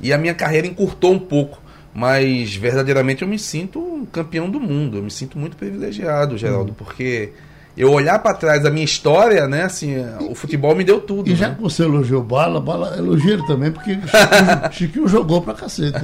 [0.00, 1.60] e a minha carreira encurtou um pouco.
[1.94, 4.98] Mas verdadeiramente eu me sinto um campeão do mundo.
[4.98, 7.32] Eu me sinto muito privilegiado, Geraldo, porque
[7.76, 9.94] eu olhar para trás da minha história, né, assim,
[10.30, 11.30] o futebol me deu tudo.
[11.30, 11.54] E já né?
[11.54, 16.00] que você elogiou Bala, Bala elogia ele também, porque Chiquinho, Chiquinho jogou pra cacete.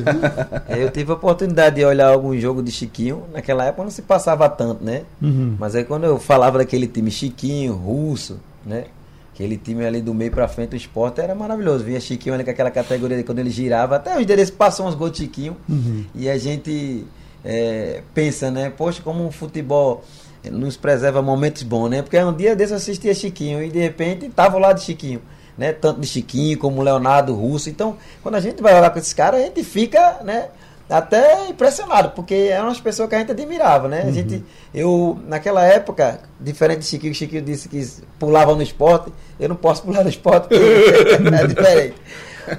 [0.66, 3.24] É, Eu tive a oportunidade de olhar algum jogo de Chiquinho.
[3.32, 5.02] Naquela época não se passava tanto, né?
[5.58, 8.84] Mas aí quando eu falava daquele time Chiquinho, Russo, né?
[9.38, 11.84] Aquele time ali do meio pra frente, o esporte era maravilhoso.
[11.84, 13.94] Via Chiquinho ali com aquela categoria de quando ele girava.
[13.94, 15.56] Até os endereços passou uns gols de Chiquinho.
[16.12, 17.04] E a gente
[17.44, 18.68] é, pensa, né?
[18.76, 20.02] Poxa, como o futebol
[20.50, 22.02] nos preserva momentos bons, né?
[22.02, 25.22] Porque um dia desse eu assistia Chiquinho e de repente tava lado de Chiquinho.
[25.56, 25.72] né?
[25.72, 27.70] Tanto de Chiquinho como Leonardo Russo.
[27.70, 30.48] Então, quando a gente vai olhar com esses caras, a gente fica, né?
[30.88, 34.04] Até impressionado, porque eram as pessoas que a gente admirava, né?
[34.06, 37.86] A gente, eu, naquela época, diferente de Chiquinho, Chiquinho disse que
[38.18, 41.94] pulava no esporte, eu não posso pular no esporte, é diferente.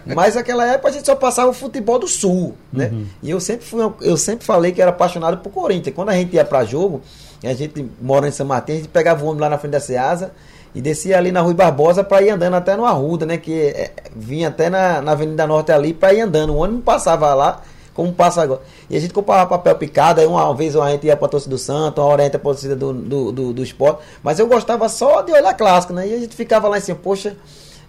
[0.05, 2.89] Mas naquela época a gente só passava o futebol do sul, né?
[2.93, 3.05] Uhum.
[3.23, 5.95] E eu sempre fui, eu sempre falei que era apaixonado por Corinthians.
[5.95, 7.01] Quando a gente ia para jogo,
[7.43, 9.79] a gente mora em São Martins, a gente pegava o ônibus lá na frente da
[9.79, 10.31] Ceasa
[10.75, 13.37] e descia ali na Rui Barbosa para ir andando até no Arruda, né?
[13.37, 16.53] Que é, vinha até na, na Avenida Norte ali para ir andando.
[16.53, 17.63] O ônibus passava lá
[17.99, 18.61] como passa agora.
[18.89, 21.57] E a gente comprava papel picado, aí uma vez a gente ia pra torcida do
[21.57, 24.01] Santo, uma hora entra pra torcida do, do, do, do esporte.
[24.23, 26.07] Mas eu gostava só de olhar clássico, né?
[26.07, 27.35] E a gente ficava lá assim, poxa,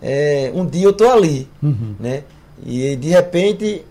[0.03, 1.95] é, um dia eu tô ali, uhum.
[2.01, 2.25] né?
[2.67, 3.85] E de repente,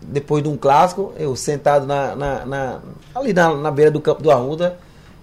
[0.00, 2.78] depois de um clássico, eu sentado na, na, na
[3.12, 4.78] ali na, na, beira do campo do Arruda,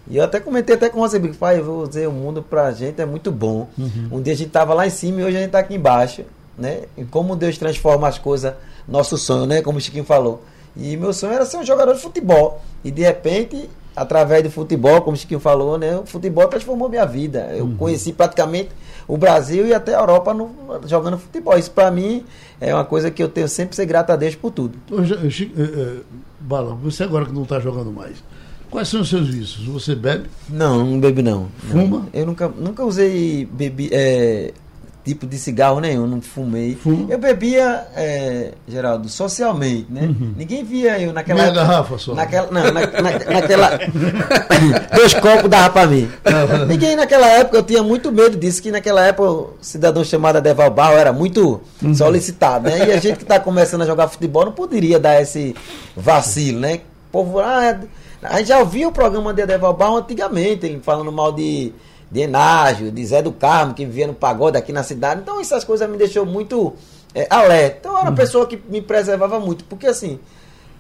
[0.09, 2.69] e eu até comentei até com o Rosemiro, pai, eu vou dizer, o mundo pra
[2.73, 3.69] gente é muito bom.
[3.77, 4.09] Uhum.
[4.11, 6.25] Um dia a gente tava lá em cima e hoje a gente tá aqui embaixo,
[6.57, 6.81] né?
[6.97, 8.53] E como Deus transforma as coisas,
[8.88, 9.62] nosso sonho, né?
[9.62, 10.43] Como o Chiquinho falou.
[10.76, 12.62] E meu sonho era ser um jogador de futebol.
[12.84, 15.97] E de repente, através do futebol, como o Chiquinho falou, né?
[15.97, 17.52] O futebol transformou minha vida.
[17.56, 17.76] Eu uhum.
[17.76, 18.69] conheci praticamente
[19.08, 20.52] o Brasil e até a Europa no,
[20.86, 21.58] jogando futebol.
[21.58, 22.23] Isso para mim
[22.60, 24.78] é uma coisa que eu tenho sempre ser grato a Deus por tudo.
[24.91, 25.95] Hoje, é, é,
[26.39, 28.17] Bala, você agora que não está jogando mais,
[28.69, 29.65] quais são os seus vícios?
[29.65, 30.30] Você bebe?
[30.50, 31.47] Não, não bebo não.
[31.58, 32.00] Fuma?
[32.00, 32.10] Não.
[32.13, 34.54] Eu nunca, nunca usei bebi, é,
[35.08, 36.76] tipo de cigarro nenhum, não fumei.
[36.76, 37.10] Fuma.
[37.10, 40.02] Eu bebia, é, Geraldo, socialmente, né?
[40.02, 40.34] Uhum.
[40.36, 41.41] Ninguém via eu naquela.
[41.41, 42.13] Meia garrafa só.
[42.13, 43.80] Naquela, não, na, na, naquela.
[44.93, 46.10] dois copos dava pra mim.
[46.67, 50.70] Ninguém naquela época, eu tinha muito medo disso, que naquela época o cidadão chamado Deval
[50.72, 51.96] Barro era muito uhum.
[51.96, 52.89] solicitado, né?
[52.89, 55.56] E a gente que tá começando a jogar futebol não poderia dar esse
[55.96, 56.82] vacilo, né?
[57.08, 57.80] O povo, ah,
[58.22, 61.72] a gente já ouvia o programa de Deval Barro antigamente, ele falando mal de
[62.10, 65.22] de Enágio, de Zé do Carmo, que vivia no pagode aqui na cidade.
[65.22, 66.74] Então essas coisas me deixou muito
[67.13, 67.78] é, alerta.
[67.80, 68.15] Então eu era uma uhum.
[68.15, 70.20] pessoa que me preservava muito, porque assim,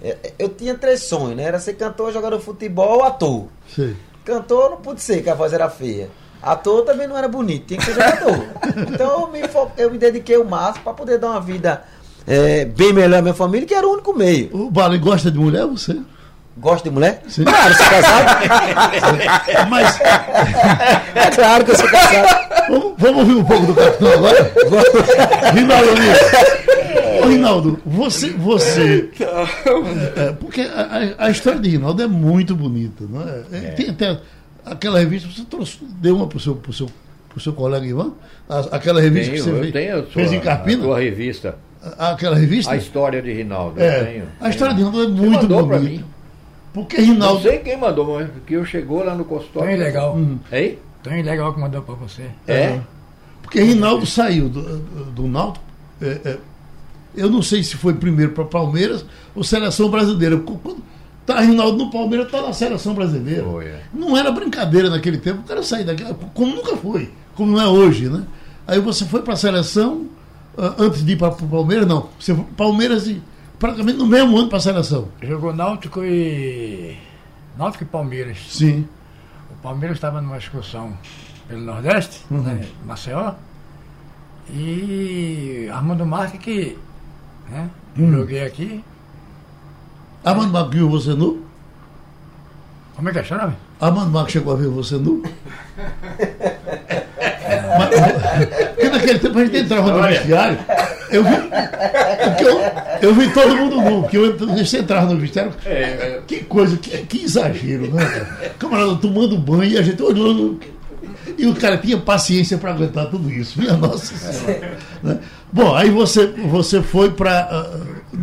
[0.01, 1.43] é, eu tinha três sonhos, né?
[1.43, 3.45] Era ser cantor, jogador de futebol ou ator.
[3.73, 3.95] Sim.
[4.23, 6.09] Cantor não pude ser, que a voz era feia.
[6.41, 8.45] Ator também não era bonito, tinha que ser jogador.
[8.93, 9.41] então eu me,
[9.77, 11.83] eu me dediquei o máximo para poder dar uma vida
[12.25, 14.49] é, bem melhor à minha família, que era o único meio.
[14.53, 15.97] O Bali gosta de mulher, você?
[16.59, 17.21] Gosto de mulher?
[17.27, 17.43] Sim.
[17.43, 18.49] Claro, sou casado.
[19.69, 19.99] Mas.
[20.01, 22.47] É claro que eu sou casado.
[22.69, 24.51] Vamos, vamos ouvir um pouco do capitão agora?
[25.53, 25.91] Rinaldo
[27.23, 28.29] Ô, Rinaldo, você.
[28.31, 29.09] você
[30.15, 33.43] é, porque a, a, história de Rinaldo é muito bonita, não é?
[33.51, 33.59] é.
[33.71, 34.19] Tem até
[34.65, 36.89] aquela revista, você trouxe, deu uma pro seu, pro seu,
[37.29, 38.13] pro seu colega Ivan?
[38.71, 40.83] Aquela revista tenho, que você fez, tenho fez em Carpina?
[40.83, 41.55] A tua revista.
[41.97, 42.71] Aquela revista?
[42.71, 43.81] A história de Rinaldo.
[43.81, 44.91] É, tenho, a história tenho.
[44.91, 46.16] de Rinaldo é muito bonita.
[46.73, 47.35] Porque Rinaldo.
[47.35, 49.69] Não sei quem mandou, mas que eu chegou lá no consultório.
[49.69, 50.15] Tão legal.
[50.15, 50.39] Uhum.
[50.51, 50.79] Hein?
[51.01, 52.29] Tão legal que mandou para você.
[52.45, 52.69] É?
[52.69, 52.81] Uhum.
[53.41, 54.61] Porque Rinaldo saiu do,
[55.11, 55.65] do Náutico.
[56.01, 56.37] É, é,
[57.15, 60.37] eu não sei se foi primeiro para Palmeiras ou seleção brasileira.
[60.37, 60.83] Quando
[61.25, 63.45] tá Rinaldo no Palmeiras, tá na seleção brasileira.
[63.47, 63.83] Oh, yeah.
[63.93, 66.03] Não era brincadeira naquele tempo, o cara sair daqui,
[66.33, 68.23] como nunca foi, como não é hoje, né?
[68.65, 70.05] Aí você foi para a seleção,
[70.57, 72.09] ah, antes de ir para o Palmeiras, não.
[72.19, 73.21] Você foi Palmeiras e
[73.59, 75.09] praticamente no mesmo ano para a seleção.
[75.21, 76.97] Jogou Náutico e.
[77.57, 78.37] Náutico e Palmeiras.
[78.49, 78.87] Sim.
[79.51, 80.97] O Palmeiras estava numa excursão
[81.47, 82.41] pelo Nordeste, uhum.
[82.41, 83.33] né, Maceió.
[84.49, 86.77] E Armando Marques que
[87.49, 88.11] né, uhum.
[88.11, 88.83] joguei aqui.
[90.23, 91.45] Armando Marques viu você nu?
[92.95, 93.55] Como é que é chama?
[93.79, 95.23] Armando Marques chegou a ver você nu?
[98.75, 100.57] Porque naquele tempo a gente entrava no vestiário,
[101.09, 101.35] eu vi,
[102.43, 105.53] eu, eu vi todo mundo nu, porque eu, você entrava no vestiário.
[105.65, 106.21] É, é.
[106.25, 108.51] Que coisa, que, que exagero, né?
[108.59, 110.59] Camarada tomando banho e a gente olhando.
[111.37, 113.59] E o cara tinha paciência para aguentar tudo isso.
[113.59, 114.77] Minha nossa senhora.
[115.03, 115.19] Né?
[115.51, 117.75] Bom, aí você, você foi para.
[118.13, 118.17] Uh,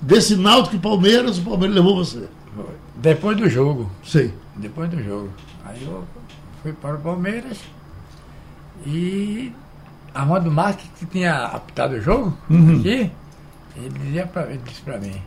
[0.00, 2.28] desse Náutico e Palmeiras, o Palmeiras levou você.
[2.96, 3.90] Depois do jogo.
[4.04, 4.32] Sei.
[4.56, 5.30] Depois do jogo.
[5.64, 6.04] Aí eu
[6.62, 7.58] fui para o Palmeiras.
[8.86, 9.52] E
[10.14, 12.78] Armando Marques, que tinha apitado o jogo uhum.
[12.78, 13.10] aqui,
[13.76, 15.20] ele, dizia pra, ele disse para mim,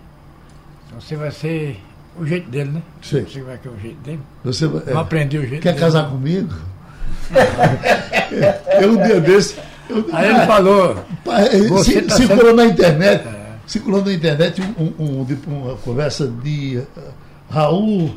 [0.87, 1.79] então você vai ser
[2.17, 2.81] o jeito dele, né?
[3.01, 3.23] Sim.
[3.23, 4.19] Você vai ser o jeito dele.
[4.43, 5.79] Você vai, é, aprendi o jeito Quer dele.
[5.83, 6.53] casar comigo?
[8.81, 9.57] eu um dia desse.
[9.89, 11.03] Eu, Aí ele falou.
[11.69, 12.55] Você tá circulou sendo...
[12.55, 13.27] na internet.
[13.27, 13.43] É.
[13.65, 17.01] Circulou na internet um, um, um, uma conversa de uh,
[17.49, 18.15] Raul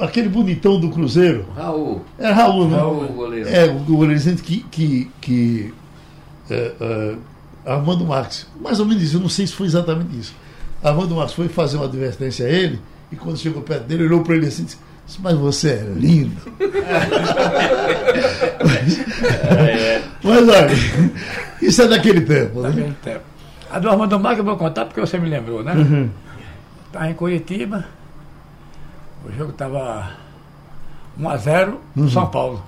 [0.00, 1.46] Aquele bonitão do Cruzeiro.
[1.54, 2.02] Raul.
[2.18, 2.76] É Raul, né?
[2.76, 3.48] Raul, o goleiro.
[3.48, 4.64] É, o goleiro dizendo que.
[4.70, 5.74] que, que
[6.50, 7.14] é, é,
[7.64, 10.34] Armando Marques, mais ou menos isso, eu não sei se foi exatamente isso.
[10.82, 14.34] Armando Marques foi fazer uma advertência a ele, e quando chegou perto dele, olhou para
[14.34, 14.78] ele assim e disse:
[15.20, 16.34] Mas você é lindo.
[18.64, 18.98] mas,
[19.44, 20.66] é, Mas olha,
[21.60, 22.70] isso é daquele tempo, né?
[22.70, 23.24] Daquele tempo.
[23.70, 25.72] A do Armando Mar que eu vou contar porque você me lembrou, né?
[25.74, 26.10] Uhum.
[26.86, 27.86] Estava em Curitiba,
[29.24, 30.16] o jogo estava
[31.18, 32.62] 1x0 pro São Paulo.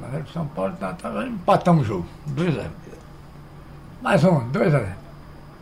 [0.00, 2.68] 1x0 pro São Paulo, tá, tá, empatamos o jogo, 2x0.
[4.02, 4.92] Mais um, 2x0.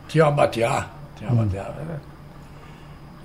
[0.07, 1.71] Tinha uma batear, tinha uma batear.
[1.71, 1.99] né?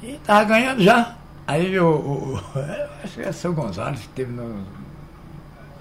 [0.02, 1.16] E tava ganhando já.
[1.46, 2.40] Aí o, o,
[3.02, 4.64] acho que é o seu Gonzalez que teve no.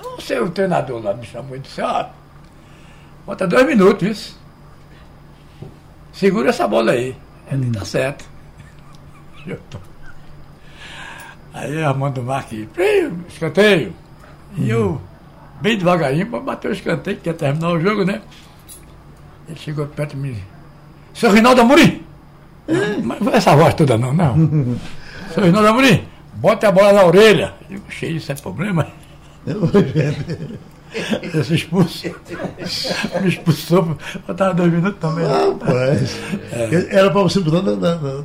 [0.01, 2.05] Não sei, o treinador lá me chamou e disse, ó,
[3.25, 4.39] bota dois minutos, isso.
[6.13, 7.15] Segura essa bola aí.
[7.51, 8.25] Ele tá certo.
[9.45, 9.77] Eu tô.
[11.57, 13.91] Aí Armando Marques, "Prim, escanteio.
[14.55, 15.01] E eu,
[15.59, 18.21] bem devagarinho, para bater o escanteio, que ia terminar o jogo, né?
[19.49, 20.37] Ele chegou perto de mim.
[21.13, 22.03] Seu Rinaldo Amorim!
[22.67, 24.77] Não, mas não é essa voz toda não, não.
[25.33, 26.03] Seu Rinaldo Amorim,
[26.35, 27.53] bota a bola na orelha.
[27.69, 28.87] Eu cheio, isso é problema.
[31.33, 32.07] Eu sou expulso.
[33.21, 35.25] Me expulsou, eu tava dois minutos também.
[35.25, 36.17] Rapaz,
[36.89, 38.21] era para você botar na, na, na,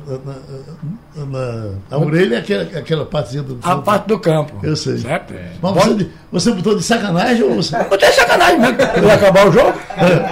[1.15, 3.59] na, na- na orelha aquela, aquela partezinha do.
[3.61, 4.53] A parte do campo.
[4.63, 4.97] Eu sei.
[4.97, 5.33] Certo?
[5.61, 7.77] Mas você, você botou de sacanagem ou você.
[7.77, 8.77] Não tem sacanagem mesmo.
[8.77, 9.73] Vai acabar o jogo?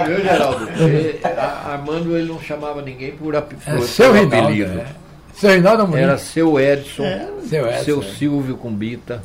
[0.06, 0.68] Viu, Geraldo?
[0.80, 4.80] E, a- Armando ele não chamava ninguém por, ap- É por seu apelido.
[4.80, 4.86] É.
[5.34, 6.02] Seu Rinaldo Amorim.
[6.02, 7.04] Era seu Edson,
[7.48, 7.84] seu Edson.
[7.84, 9.22] seu Silvio Cumbita.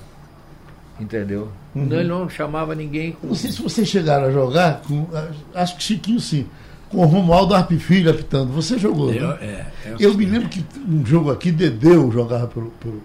[0.99, 1.49] Entendeu?
[1.85, 3.27] Não, ele não chamava ninguém com.
[3.27, 5.05] Não sei se vocês chegaram a jogar com.
[5.53, 6.45] Acho que Chiquinho sim.
[6.89, 8.51] Com o Romualdo Arpe Filho apitando.
[8.53, 9.37] Você jogou, Eu, né?
[9.41, 12.69] é, eu, Eu me lembro que um jogo aqui, Dedeu jogava pelo.
[12.79, 13.01] pelo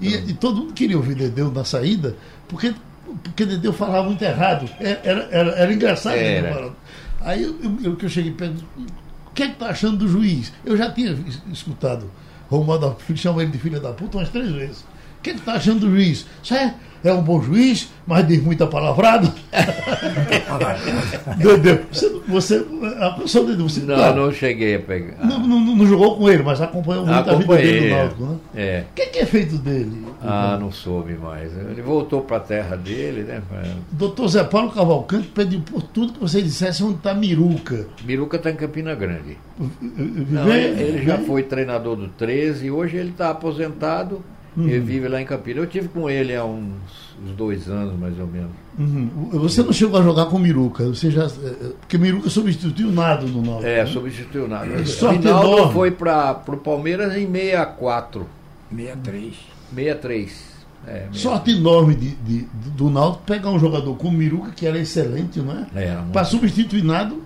[0.00, 2.16] e, e todo mundo queria ouvir Dedeu na saída,
[2.48, 2.74] porque,
[3.22, 4.68] porque Dedeu falava muito errado.
[4.80, 6.14] Era, era, era, era engraçado.
[6.16, 6.48] Era.
[6.48, 6.76] ele falando.
[7.20, 10.08] Aí eu, eu, eu, que eu cheguei perto, o que é que tá achando do
[10.08, 10.52] juiz?
[10.64, 12.10] Eu já tinha es- escutado
[12.48, 14.84] Romualdo Arpe Filho chamar ele de filha da puta umas três vezes.
[15.20, 16.24] O que é que tá achando do juiz?
[16.42, 19.30] Isso é, é um bom juiz, mas diz muita palavrada.
[21.36, 22.66] Dedeu, você, você,
[23.00, 25.16] a pessoa Dedeu, você Não, claro, não cheguei a pegar.
[25.24, 28.36] não, não- não jogou com ele, mas acompanhou muito a vida dele no Náutico, né?
[28.54, 28.84] É.
[28.90, 30.06] O que, que é feito dele?
[30.22, 31.50] Ah, não soube mais.
[31.54, 33.42] Ele voltou para a terra dele, né?
[33.92, 37.86] Doutor Zé Paulo Cavalcante pediu por tudo que você dissesse onde está Miruca.
[38.04, 39.36] Miruca está em Campina Grande.
[40.28, 44.22] Não, ele, já foi treinador do 13 e hoje ele está aposentado
[44.56, 45.60] e vive lá em Campina.
[45.60, 46.72] Eu tive com ele há uns,
[47.24, 48.50] uns dois anos, mais ou menos.
[48.78, 49.08] Uhum.
[49.32, 51.24] Você não chegou a jogar com Miruca, você já.
[51.26, 53.66] eh, Porque Miruca substituiu o Nado no Náutico.
[53.66, 53.86] É, né?
[53.86, 54.84] substituiu nada.
[54.86, 55.72] Sorte Rinaldo enorme.
[55.72, 58.26] foi para o Palmeiras em 64,
[58.70, 59.34] 63.
[59.74, 60.50] 63.
[60.86, 61.20] É, 63.
[61.20, 65.52] Sorte enorme de, de- do Náutico pegar um jogador como Miruca, que era excelente, não
[65.52, 65.66] é?
[65.74, 67.22] Era muito- Para substituir Nado.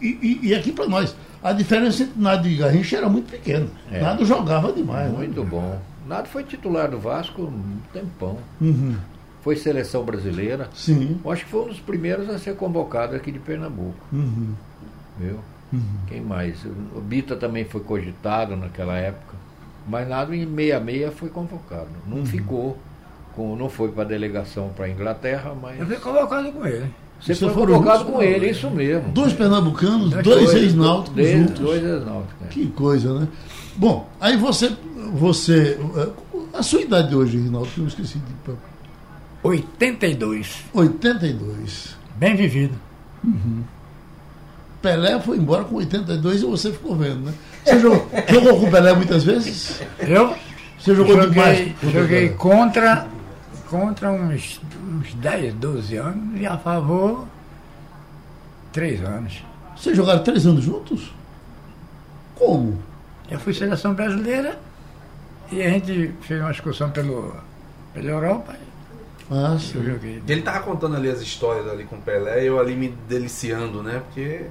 [0.00, 3.66] E, e- e aqui para nós, a diferença entre Nado e Garrincha era muito pequena.
[3.90, 4.00] É.
[4.00, 5.10] Nado jogava demais.
[5.10, 5.18] né?
[5.18, 5.80] Muito bom.
[6.06, 8.38] Nado foi titular do Vasco um tempão.
[8.60, 8.96] Uhum.
[9.42, 10.68] Foi seleção brasileira.
[10.72, 11.20] Sim.
[11.24, 13.98] Eu acho que foi um dos primeiros a ser convocado aqui de Pernambuco.
[14.12, 14.54] Uhum.
[15.18, 15.38] Viu?
[16.06, 16.64] Quem mais?
[16.94, 19.36] O Bita também foi cogitado naquela época.
[19.88, 21.88] Mas nada em 66 foi convocado.
[22.06, 22.78] Não ficou.
[23.34, 25.80] Com, não foi para a delegação para a Inglaterra, mas.
[25.80, 26.92] Eu fui convocado com ele.
[27.22, 28.02] Você Você foi juntos?
[28.02, 29.08] com ele, isso mesmo.
[29.12, 31.58] Dois pernambucanos, Dois- ex-náuticos dois- juntos.
[31.60, 32.34] Dois ex-náuticos.
[32.44, 32.48] é.
[32.48, 33.28] Que coisa, né?
[33.76, 34.72] Bom, aí você.
[35.14, 35.78] você
[36.52, 38.52] a sua idade hoje, Rinaldo, que eu esqueci de.
[39.42, 40.64] 82.
[40.74, 41.96] 82.
[42.16, 42.74] Bem vivido.
[44.80, 47.32] Pelé foi embora com 82 e você ficou vendo, né?
[47.64, 49.80] Você jogou, jogou com o Pelé muitas vezes?
[50.00, 50.34] Eu
[50.78, 51.58] Você jogou demais.
[51.58, 53.06] joguei, o joguei contra,
[53.72, 57.26] contra uns, uns 10, 12 anos e a favor
[58.70, 59.42] 3 anos.
[59.74, 61.10] Vocês jogaram três anos juntos?
[62.34, 62.78] Como?
[63.30, 64.58] Eu fui seleção brasileira
[65.50, 67.34] e a gente fez uma excursão pelo,
[67.94, 68.54] pela Europa
[69.30, 69.82] Ah, e eu sim.
[69.84, 70.22] joguei.
[70.28, 73.82] Ele tava contando ali as histórias ali com o Pelé e eu ali me deliciando,
[73.82, 74.02] né?
[74.06, 74.46] Porque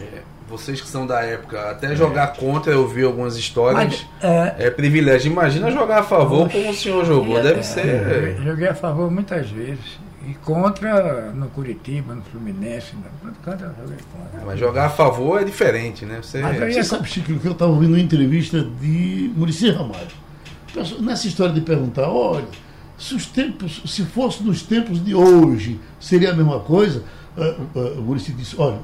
[0.00, 4.06] é, vocês que são da época, até jogar contra eu vi algumas histórias.
[4.20, 4.22] Mas,
[4.58, 5.30] é, É privilégio.
[5.30, 7.42] Imagina jogar a favor como o senhor jogou.
[7.42, 8.36] Deve ser.
[8.42, 10.04] Joguei a favor muitas vezes.
[10.26, 14.46] E contra no Curitiba, no Fluminense, no canto eu joguei contra.
[14.46, 16.20] Mas jogar a favor é diferente, né?
[16.22, 16.40] Você.
[16.40, 20.24] Mas eu Você sabe, Chico, que eu estava ouvindo uma entrevista de Murici Ramalho.
[21.00, 22.46] Nessa história de perguntar, olha,
[22.98, 27.04] se os tempos, se fosse nos tempos de hoje, seria a mesma coisa?
[27.36, 28.78] Ah, o Murici disse, olha,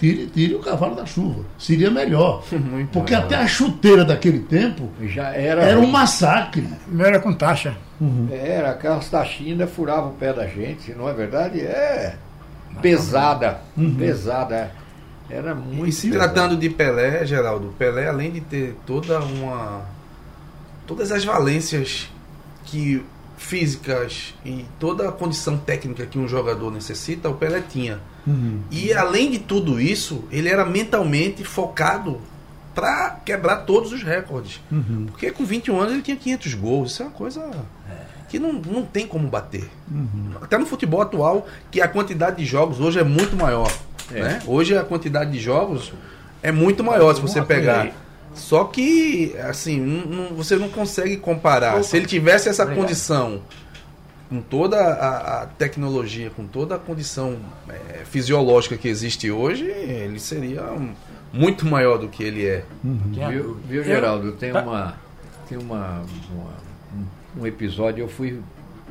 [0.00, 2.42] tire, tire o cavalo da chuva, seria melhor.
[2.50, 3.26] Muito Porque melhor.
[3.26, 5.62] até a chuteira daquele tempo Já era.
[5.62, 6.66] era um massacre.
[6.90, 7.76] O meu era com taxa.
[8.32, 11.60] Era, aquelas taxinhas ainda furavam o pé da gente, não é verdade?
[11.60, 12.16] É.
[12.80, 13.60] Pesada.
[13.98, 14.54] Pesada.
[14.56, 14.70] é.
[15.32, 15.86] Era muito.
[15.86, 16.32] E se pesada.
[16.32, 19.82] tratando de Pelé, Geraldo, Pelé, além de ter toda uma.
[20.86, 22.10] todas as valências
[22.64, 23.04] que
[23.40, 27.98] físicas e toda a condição técnica que um jogador necessita, o Pelé tinha.
[28.26, 28.60] Uhum.
[28.70, 32.20] E além de tudo isso, ele era mentalmente focado
[32.74, 34.60] para quebrar todos os recordes.
[34.70, 35.06] Uhum.
[35.06, 36.92] Porque com 21 anos ele tinha 500 gols.
[36.92, 37.50] Isso é uma coisa
[38.28, 39.68] que não, não tem como bater.
[39.90, 40.32] Uhum.
[40.40, 43.72] Até no futebol atual, que a quantidade de jogos hoje é muito maior.
[44.12, 44.20] É.
[44.20, 44.42] Né?
[44.46, 45.92] Hoje a quantidade de jogos
[46.42, 47.90] é muito maior se você pegar.
[48.34, 51.74] Só que, assim, não, você não consegue comparar.
[51.74, 51.82] Opa.
[51.82, 52.84] Se ele tivesse essa Obrigado.
[52.84, 53.42] condição,
[54.28, 57.36] com toda a, a, tecnologia, com toda a condição
[57.68, 60.94] é, fisiológica que existe hoje, ele seria um,
[61.32, 62.64] muito maior do que ele é.
[62.84, 63.00] Uhum.
[63.30, 64.32] Viu, viu, Geraldo?
[64.32, 64.62] Tem tá.
[64.62, 64.94] uma.
[65.48, 66.70] Tem uma, uma
[67.36, 68.40] um episódio, eu fui.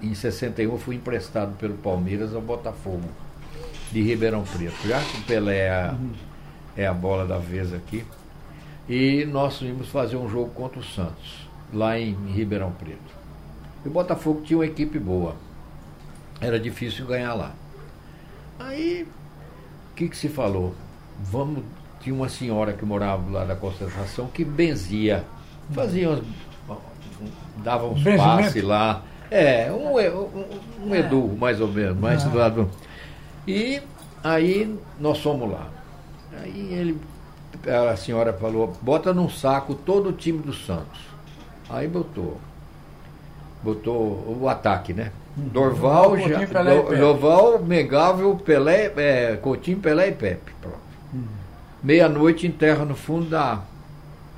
[0.01, 3.03] Em 61 eu fui emprestado pelo Palmeiras ao Botafogo
[3.91, 4.87] de Ribeirão Preto.
[4.87, 6.11] Já que o Pelé é a, uhum.
[6.77, 8.05] é a bola da vez aqui.
[8.89, 13.13] E nós íamos fazer um jogo contra o Santos, lá em, Ribeirão Preto.
[13.85, 15.35] E o Botafogo tinha uma equipe boa.
[16.41, 17.51] Era difícil ganhar lá.
[18.57, 19.07] Aí,
[19.91, 20.73] o que, que se falou?
[21.19, 21.63] Vamos.
[22.01, 25.23] Tinha uma senhora que morava lá da concentração que benzia.
[25.71, 26.23] Fazia umas,
[27.57, 29.03] dava uns passes lá.
[29.29, 30.99] É, um, um, um é.
[30.99, 32.29] Edu, mais ou menos, mais ah.
[32.29, 32.69] do lado.
[33.47, 33.81] E
[34.23, 35.67] aí nós fomos lá.
[36.41, 36.99] Aí ele
[37.67, 40.99] a senhora falou, bota num saco todo o time do Santos.
[41.69, 42.37] Aí botou.
[43.61, 45.11] Botou o ataque, né?
[45.37, 45.47] Uhum.
[45.49, 46.45] Dorval, já,
[46.97, 50.51] Dorval, Megável, Pelé, é, Coutinho, Pelé e Pepe.
[51.13, 51.23] Uhum.
[51.83, 53.61] Meia-noite enterra no fundo da.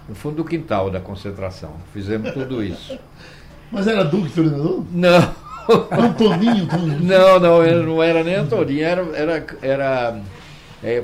[0.10, 1.74] No fundo do quintal da concentração.
[1.94, 2.98] Fizemos tudo isso.
[3.72, 4.84] Mas era Duque treinador?
[4.92, 5.34] Não.
[5.92, 7.04] Antoninho, Antoninho.
[7.04, 10.22] Não, não, não era nem Antoninho, era, era, era
[10.84, 11.04] é,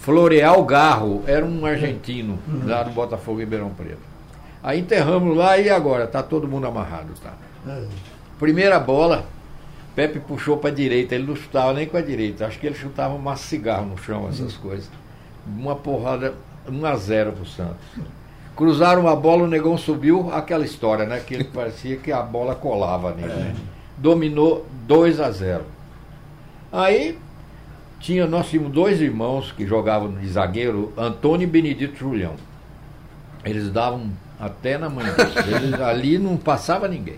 [0.00, 2.66] Floreal Garro era um argentino uhum.
[2.66, 3.98] lá do Botafogo Ribeirão Preto.
[4.62, 6.06] Aí enterramos lá e agora?
[6.06, 7.32] Tá todo mundo amarrado, tá?
[7.66, 7.84] É.
[8.38, 9.24] Primeira bola,
[9.94, 12.74] Pepe puxou para a direita, ele não chutava nem com a direita, acho que ele
[12.74, 14.62] chutava uma cigarro no chão, essas uhum.
[14.62, 14.90] coisas.
[15.46, 16.34] Uma porrada,
[16.68, 17.86] 1 a 0 pro Santos.
[18.56, 21.20] Cruzaram uma bola, o negão subiu, aquela história, né?
[21.20, 23.32] Que ele parecia que a bola colava nele.
[23.32, 23.36] É.
[23.36, 23.56] Né?
[23.96, 25.62] Dominou 2 a 0.
[26.72, 27.18] Aí
[28.04, 32.34] tinha, nós tínhamos dois irmãos que jogavam de zagueiro, Antônio e Benedito Julião.
[33.42, 35.14] Eles davam até na manhã.
[35.48, 37.16] Eles, ali não passava ninguém.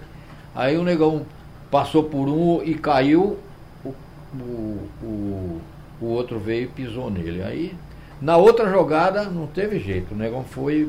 [0.55, 1.27] Aí o negão
[1.73, 3.37] passou por um e caiu,
[3.85, 3.89] o,
[4.33, 5.61] o, o,
[6.01, 7.43] o outro veio e pisou nele.
[7.43, 7.75] Aí,
[8.23, 10.15] na outra jogada, não teve jeito.
[10.15, 10.89] O negão foi,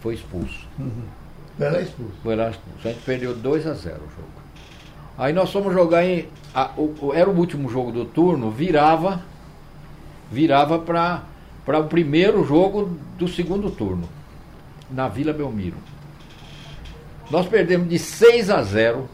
[0.00, 0.66] foi expulso.
[0.76, 1.04] Uhum.
[1.56, 2.12] Foi lá expulso.
[2.24, 2.88] Foi lá expulso.
[2.88, 4.39] A gente perdeu 2 a 0 o jogo.
[5.20, 6.26] Aí nós fomos jogar em.
[6.54, 9.20] A, o, era o último jogo do turno, virava.
[10.32, 14.08] Virava para o primeiro jogo do segundo turno.
[14.90, 15.76] Na Vila Belmiro.
[17.30, 19.08] Nós perdemos de 6 a 0.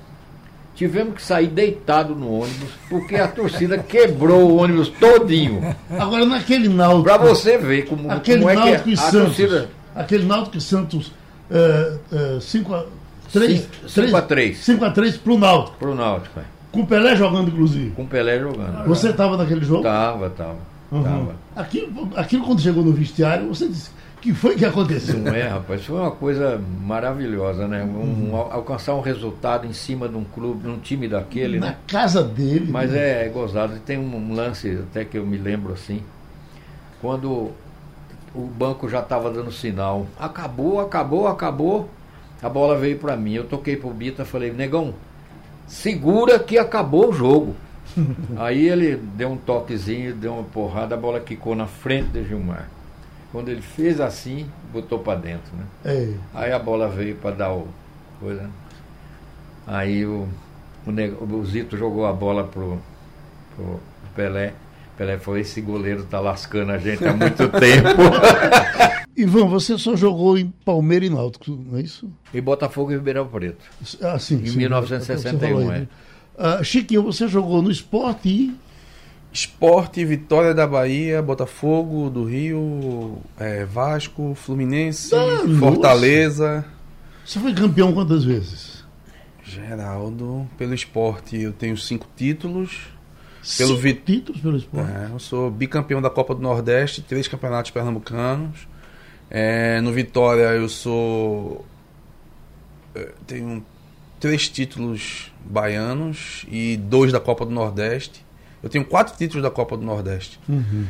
[0.77, 5.75] Tivemos que sair deitado no ônibus, porque a torcida quebrou o ônibus todinho.
[5.91, 7.03] Agora naquele Náutico.
[7.03, 9.71] Para você ver como, aquele como é que é, a Santos, torcida.
[9.93, 11.13] Aquele Náutico Santos
[11.51, 12.87] 5 uh, uh, 5 a
[13.33, 14.57] 3.
[14.57, 15.77] 5 a 3 pro Náutico.
[15.79, 16.45] Pro Náutico, é.
[16.73, 17.91] Com o Pelé jogando, inclusive.
[17.93, 18.87] Com o Pelé jogando.
[18.87, 19.83] Você estava naquele jogo?
[19.83, 20.59] Tava, tava.
[20.93, 21.03] Uhum.
[21.03, 21.35] tava.
[21.57, 23.91] Aquilo, aquilo quando chegou no vestiário, você disse.
[24.21, 25.19] que foi que aconteceu?
[25.19, 27.83] Não é, rapaz, foi uma coisa maravilhosa, né?
[27.83, 31.77] Um, um, alcançar um resultado em cima de um clube, num time daquele, Na né?
[31.87, 32.71] casa dele.
[32.71, 33.23] Mas né?
[33.23, 33.79] é, é gozado.
[33.81, 36.03] Tem um lance até que eu me lembro assim.
[37.01, 37.53] Quando
[38.35, 40.07] o banco já estava dando sinal.
[40.19, 41.89] Acabou, acabou, acabou.
[42.43, 43.35] A bola veio para mim.
[43.35, 44.95] Eu toquei pro Bita falei, negão,
[45.67, 47.55] segura que acabou o jogo.
[48.37, 52.69] Aí ele deu um toquezinho, deu uma porrada, a bola quicou na frente de Gilmar.
[53.33, 55.65] Quando ele fez assim, botou para dentro, né?
[55.85, 56.17] Ei.
[56.33, 57.69] Aí a bola veio para dar o
[58.21, 58.43] coisa.
[58.43, 58.51] Né?
[59.67, 60.29] Aí o,
[60.87, 62.79] o, o Zito jogou a bola pro,
[63.55, 63.81] pro
[64.15, 64.55] Pelé.
[64.97, 68.03] Pelé falou, esse goleiro tá lascando a gente há muito tempo.
[69.17, 72.11] Ivan, você só jogou em Palmeiras e Náutico, não é isso?
[72.35, 73.65] E Botafogo e Ribeirão Preto.
[74.03, 74.43] Ah, sim.
[74.43, 75.87] Em sim, 1961, é.
[76.39, 78.57] Uh, Chiquinho, você jogou no esporte e.
[79.33, 86.57] Esporte, Vitória da Bahia, Botafogo do Rio, é, Vasco, Fluminense, ah, Fortaleza.
[86.57, 86.69] Nossa.
[87.25, 88.85] Você foi campeão quantas vezes?
[89.43, 92.89] Geraldo, pelo esporte eu tenho cinco títulos.
[93.57, 93.95] Pelo vi...
[93.95, 94.91] títulos pelo esporte?
[94.91, 98.67] É, eu sou bicampeão da Copa do Nordeste, três campeonatos pernambucanos.
[99.31, 101.65] É, no Vitória eu sou.
[102.95, 103.65] É, tenho
[104.19, 108.25] três títulos baianos e dois da Copa do Nordeste.
[108.63, 110.41] Eu tenho quatro títulos da Copa do Nordeste.
[110.49, 110.87] Uhum.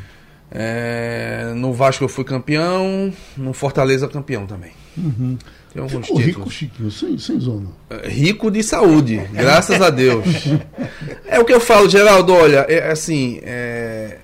[0.50, 4.72] É, no, Vasco eu fui campeão, no Fortaleza campeão também.
[4.96, 5.36] Uhum.
[5.76, 6.54] Tem alguns Ficou rico, títulos.
[6.54, 7.68] Chiquinho, sem, sem zona.
[7.90, 10.24] É, Rico de saúde, graças a Deus.
[11.28, 14.18] É o que eu falo, Geraldo, olha, é, assim, é,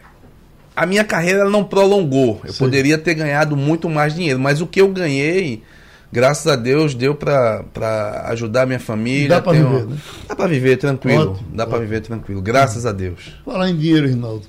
[0.74, 2.40] a minha carreira não prolongou.
[2.44, 5.62] Eu poderia ter ganhado muito mais dinheiro, mas o que eu ganhei,
[6.10, 9.28] graças a Deus, deu pra ajudar a minha família.
[9.28, 9.96] Dá ter viver, um- né?
[10.28, 11.32] Dá pra viver tranquilo.
[11.32, 11.80] Ótimo, dá ótimo.
[11.80, 13.34] viver tranquilo, graças a Deus.
[13.44, 14.46] Falar em dinheiro, Rinaldo.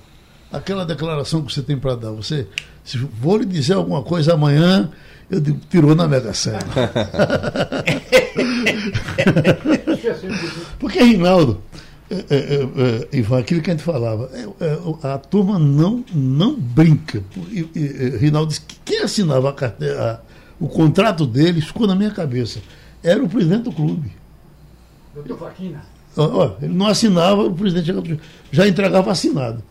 [0.52, 2.12] Aquela declaração que você tem para dar.
[2.12, 2.48] Você,
[2.84, 4.90] se vou lhe dizer alguma coisa amanhã,
[5.34, 6.60] eu digo, tirou na Mega Sena.
[10.80, 11.62] Porque, Rinaldo,
[12.10, 12.64] é, é, é,
[13.14, 17.24] é, Ivan, aquilo que a gente falava, é, é, a turma não, não brinca.
[17.50, 20.20] E, e, Rinaldo disse que quem assinava a carteira, a-
[20.60, 22.60] o contrato dele ficou na minha cabeça.
[23.04, 24.12] Era o presidente do clube.
[25.14, 25.82] Doutor Faquina.
[26.16, 28.20] Ó, ele não assinava, o presidente
[28.52, 29.64] já entregava assinado.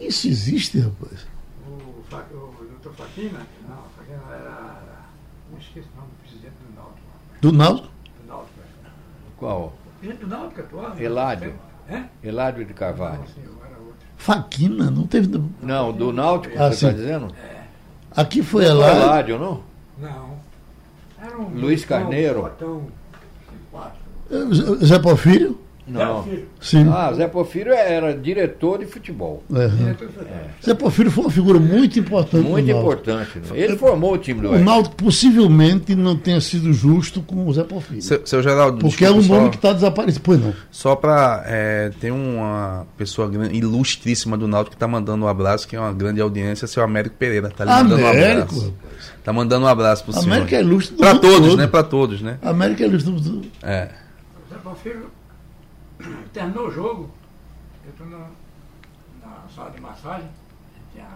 [0.00, 1.26] Isso existe, rapaz.
[1.66, 3.40] O, Fa- o doutor Faquina
[4.30, 4.80] era.
[5.50, 7.00] Não esqueço o nome do presidente do Náutico.
[7.40, 7.88] Do Náutico?
[8.22, 8.88] Do Náutico, é.
[9.38, 9.72] Qual?
[10.02, 10.98] Do Náutico atual.
[10.98, 11.54] Eládio.
[11.88, 12.04] É?
[12.22, 13.24] Eládio de Carvalho.
[14.16, 15.42] Faquina, não teve.
[15.62, 17.34] Não, do Náutico, Ah, você está dizendo?
[18.14, 18.90] Aqui foi lá.
[18.92, 19.62] Eládio, não?
[19.98, 20.30] Não.
[21.20, 21.48] Era um.
[21.48, 22.42] Luiz um Carneiro.
[22.42, 22.86] botão
[24.30, 25.58] eh, Zé Porfírio?
[25.92, 26.26] Não.
[26.60, 26.88] Sim.
[26.92, 29.42] Ah, Zé Porfírio era diretor de futebol.
[29.54, 29.68] É.
[29.68, 30.36] diretor de futebol.
[30.64, 32.46] Zé Porfírio foi uma figura muito importante.
[32.48, 33.38] Muito importante.
[33.38, 33.44] né?
[33.54, 34.64] Ele formou o time do O Oeste.
[34.64, 38.02] Náutico possivelmente não tenha sido justo com o Zé Porfírio.
[38.02, 40.22] Seu, seu Geraldo, porque é um desculpa, nome só- que está desaparecido.
[40.24, 40.54] Pois não.
[40.70, 41.42] Só pra.
[41.46, 45.80] É, tem uma pessoa gran- ilustríssima do Náutico que tá mandando um abraço, que é
[45.80, 47.50] uma grande audiência, seu Américo Pereira.
[47.50, 48.60] Tá lhe mandando um Américo, abraço.
[48.82, 49.12] rapaz.
[49.24, 50.26] Tá mandando um abraço pro senhor.
[50.26, 51.56] América é ilustre do Pra mundo todos, todo.
[51.58, 51.66] né?
[51.66, 52.38] Pra todos, né?
[52.42, 53.48] América é ilustre do mundo.
[53.62, 53.88] É.
[54.48, 55.06] O Zé Porfírio
[56.32, 57.10] terminou o jogo.
[57.84, 58.30] Eu estou na,
[59.22, 60.28] na sala de massagem.
[60.92, 61.08] Tinha,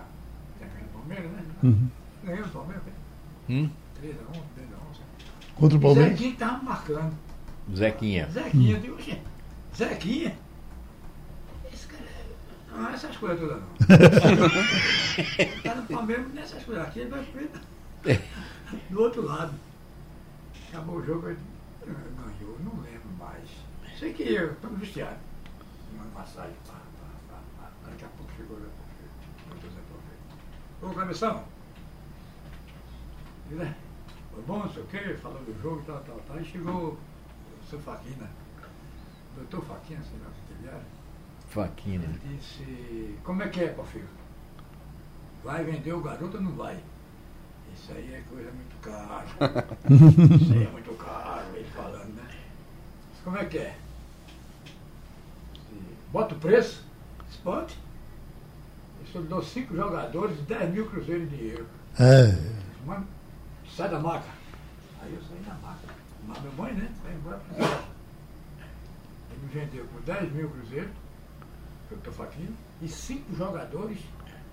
[0.56, 1.44] tinha ganho o Palmeiras, né?
[1.62, 1.90] Uhum.
[2.24, 2.82] Ganhou o Palmeiras.
[3.48, 3.70] Hum?
[4.00, 4.84] 3 a 1, 3 a 1.
[5.56, 6.12] Contra o Palmeiras.
[6.12, 7.14] Zequinha estava marcando.
[7.74, 8.30] Zequinha.
[8.30, 9.18] Zequinha, eu digo, "Oxê,
[9.76, 10.36] Zequinha?
[11.72, 12.76] Esse cara é...
[12.76, 13.68] Não é essas coisas todas não.
[15.58, 16.84] o cara do Palmeiras não é essas coisas.
[16.84, 17.50] Aqui ele vai ver
[18.90, 19.54] do outro lado.
[20.68, 21.38] Acabou o jogo, ele
[21.82, 23.48] eh, ganhou, não lembro mais.
[23.98, 25.18] Sei que eu estou no vestiário.
[25.94, 27.70] Uma massagem, pá, pá, pá, pá.
[27.90, 29.10] Daqui a pouco chegou o Porfírio.
[29.48, 30.90] Doutor Zé Porfírio.
[30.90, 31.44] Ô, cabeção.
[33.50, 33.76] E, né?
[34.32, 36.36] Foi bom, não sei o quê, falou do jogo, tal, tal, tal.
[36.36, 38.28] Aí chegou o seu Faquina,
[39.36, 40.82] doutor Faquina, sei lá o que ele era.
[41.48, 42.04] Faquina.
[42.04, 44.08] Ele disse, como é que é, Porfírio?
[45.44, 46.82] Vai vender o garoto ou não vai?
[47.72, 49.24] Isso aí é coisa muito cara.
[50.40, 52.28] Isso aí é muito caro, ele falando, né?
[53.10, 53.78] Disse, Como é que é?
[56.14, 56.84] Bota o preço?
[57.44, 57.76] Bote.
[59.04, 61.66] Isso eu dou cinco jogadores, 10 mil cruzeiros de dinheiro.
[61.98, 62.32] É.
[62.86, 63.04] Mano,
[63.76, 64.24] sai da maca.
[65.02, 65.80] Aí eu saí da maca.
[66.22, 66.88] Tomar meu banho, né?
[67.02, 67.82] Vai embora pra casa.
[69.30, 70.90] Ele me vendeu por 10 mil cruzeiros,
[71.88, 73.98] que eu tô faquinho, e cinco jogadores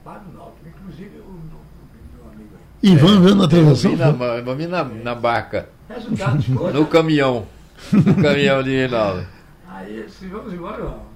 [0.04, 2.90] para o Náutico, inclusive o, o- o meu amigo aí.
[2.92, 3.92] Ivan vendo na Eu televisão.
[3.92, 6.74] vi na, eu vi na, na barca, Resultados, coisas.
[6.82, 7.46] no caminhão.
[7.94, 9.26] No caminhão de Reinaldo.
[9.70, 11.11] Aí disse, vamos embora, vamos.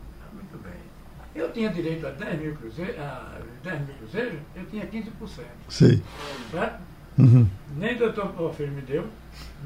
[1.36, 3.33] Eu tinha direito a 10 mil cruzeiros, a
[3.63, 5.03] 10 mil cruzeiros, eu tinha 15%.
[5.69, 6.01] Sei.
[6.51, 6.79] Certo?
[7.17, 7.45] Uhum.
[7.77, 9.05] Nem o doutor Porfírio me deu,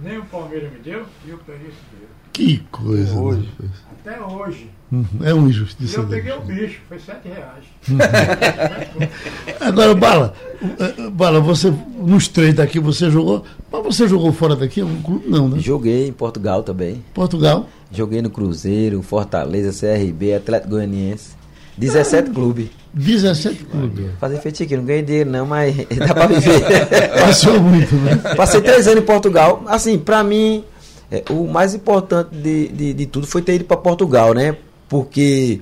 [0.02, 2.14] nem o Palmeiras me deu, e eu peguei esse dinheiro.
[2.34, 3.14] Que coisa.
[3.16, 3.50] né, Hoje.
[3.60, 3.72] rapaz?
[4.00, 4.70] Até hoje.
[4.92, 5.06] Uhum.
[5.24, 6.00] É uma E injustiça.
[6.00, 7.66] eu peguei o bicho, foi 7 reais.
[9.60, 10.34] Agora, Bala,
[10.80, 14.82] eh, Bala, você, nos três daqui você jogou, mas você jogou fora daqui?
[14.82, 15.28] Algum clube?
[15.28, 15.60] Não, né?
[15.60, 17.04] Joguei em Portugal também.
[17.14, 17.68] Portugal.
[17.92, 21.38] Joguei no Cruzeiro, Fortaleza, CRB, Atlético Goianiense.
[21.80, 22.70] 17 clubes.
[22.94, 24.12] 17 clubes.
[24.20, 26.62] Fazer aqui, não ganhei dinheiro não, mas dá pra viver.
[27.20, 28.16] Passou muito, né?
[28.36, 29.64] Passei três anos em Portugal.
[29.68, 30.64] Assim, pra mim,
[31.10, 34.58] é, o mais importante de, de, de tudo foi ter ido pra Portugal, né?
[34.90, 35.62] Porque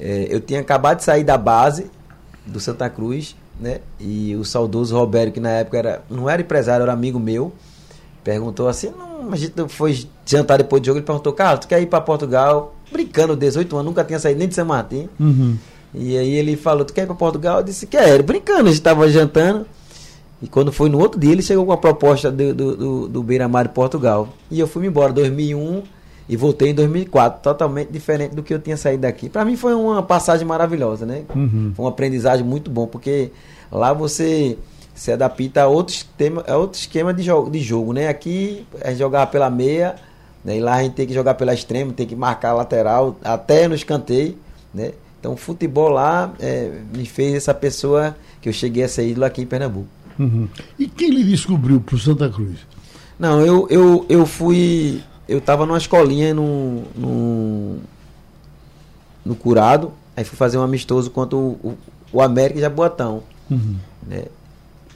[0.00, 1.90] é, eu tinha acabado de sair da base
[2.44, 3.80] do Santa Cruz, né?
[4.00, 7.52] E o saudoso Roberto, que na época era, não era empresário, era amigo meu,
[8.24, 10.98] perguntou assim: não, a gente foi jantar depois do jogo.
[10.98, 12.73] Ele perguntou, Carlos, tu quer ir pra Portugal?
[12.94, 15.08] Brincando, 18 anos, nunca tinha saído nem de São Martin.
[15.18, 15.56] Uhum.
[15.92, 17.58] E aí ele falou, tu quer ir pra Portugal?
[17.58, 19.66] Eu disse, quero, brincando, a gente tava jantando.
[20.40, 23.22] E quando foi no outro dia, ele chegou com a proposta do, do, do, do
[23.22, 24.28] Beira Mar de Portugal.
[24.48, 25.82] E eu fui embora em 2001
[26.28, 29.28] e voltei em 2004, totalmente diferente do que eu tinha saído daqui.
[29.28, 31.24] Para mim foi uma passagem maravilhosa, né?
[31.34, 31.72] Uhum.
[31.74, 33.32] Foi uma aprendizagem muito bom, porque
[33.72, 34.56] lá você
[34.94, 38.08] se adapta a outro esquema, a outro esquema de, jogo, de jogo, né?
[38.08, 39.96] Aqui gente jogava pela meia,
[40.44, 40.58] né?
[40.58, 43.66] e lá a gente tem que jogar pela extrema, tem que marcar a lateral, até
[43.66, 44.36] no escanteio,
[44.72, 44.92] né?
[45.18, 49.24] Então o futebol lá é, me fez essa pessoa que eu cheguei a ser ídolo
[49.24, 49.88] aqui em Pernambuco.
[50.18, 50.46] Uhum.
[50.78, 52.58] E quem lhe descobriu pro Santa Cruz?
[53.18, 55.02] Não, eu, eu, eu fui.
[55.26, 57.76] Eu tava numa escolinha no, no,
[59.24, 61.78] no Curado, aí fui fazer um amistoso contra o, o,
[62.12, 63.22] o América de Jaboatão.
[63.50, 63.76] Uhum.
[64.06, 64.24] Né?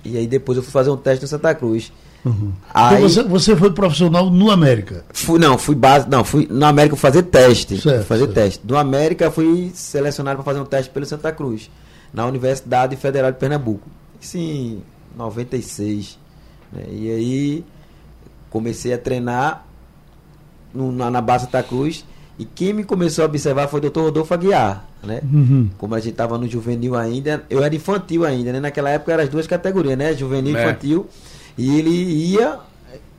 [0.05, 1.91] E aí depois eu fui fazer um teste no Santa Cruz.
[2.25, 2.53] Uhum.
[2.75, 5.05] Aí- Então você, você foi profissional no América.
[5.13, 6.09] Fui, não, fui base.
[6.09, 7.81] Não, fui no América fazer teste.
[7.81, 8.35] Certo, fazer certo.
[8.35, 8.67] teste.
[8.67, 11.71] Do América fui selecionado para fazer um teste pelo Santa Cruz,
[12.13, 13.89] na Universidade Federal de Pernambuco.
[14.21, 14.83] Isso em
[15.17, 16.19] 96.
[16.73, 16.83] né?
[16.91, 17.65] E aí
[18.51, 19.65] comecei a treinar
[20.75, 22.05] no- na, na base Santa Cruz.
[22.39, 23.99] E quem me começou a observar foi o Dr.
[24.01, 25.21] Rodolfo Aguiar, né?
[25.25, 25.71] Uhum.
[25.77, 28.61] Como a gente estava no juvenil ainda, eu era infantil ainda, né?
[28.61, 30.15] Naquela época eram as duas categorias, né?
[30.15, 30.63] Juvenil e É.
[30.63, 31.07] infantil.
[31.59, 32.57] E ele ia,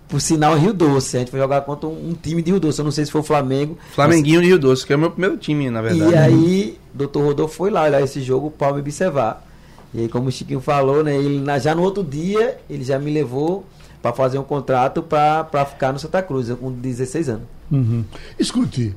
[0.08, 1.18] por sinal, Rio Doce.
[1.18, 2.80] A gente foi jogar contra um, um time de Rio Doce.
[2.80, 3.78] Eu não sei se foi o Flamengo.
[3.94, 6.12] Flamenguinho de Rio Doce, que é o meu primeiro time, na verdade.
[6.12, 7.20] E aí, Dr.
[7.20, 9.46] Rodolfo foi lá olhar esse jogo para me observar.
[9.94, 11.16] E aí, como o Chiquinho falou, né?
[11.16, 13.66] Ele, já no outro dia, ele já me levou
[14.02, 17.44] para fazer um contrato para ficar no Santa Cruz, eu com 16 anos.
[17.70, 18.06] Uhum.
[18.38, 18.96] Escute,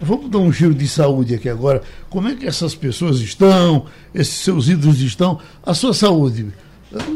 [0.00, 1.82] vamos dar um giro de saúde aqui agora.
[2.08, 3.86] Como é que essas pessoas estão?
[4.14, 5.40] Esses seus ídolos estão?
[5.64, 6.46] A sua saúde?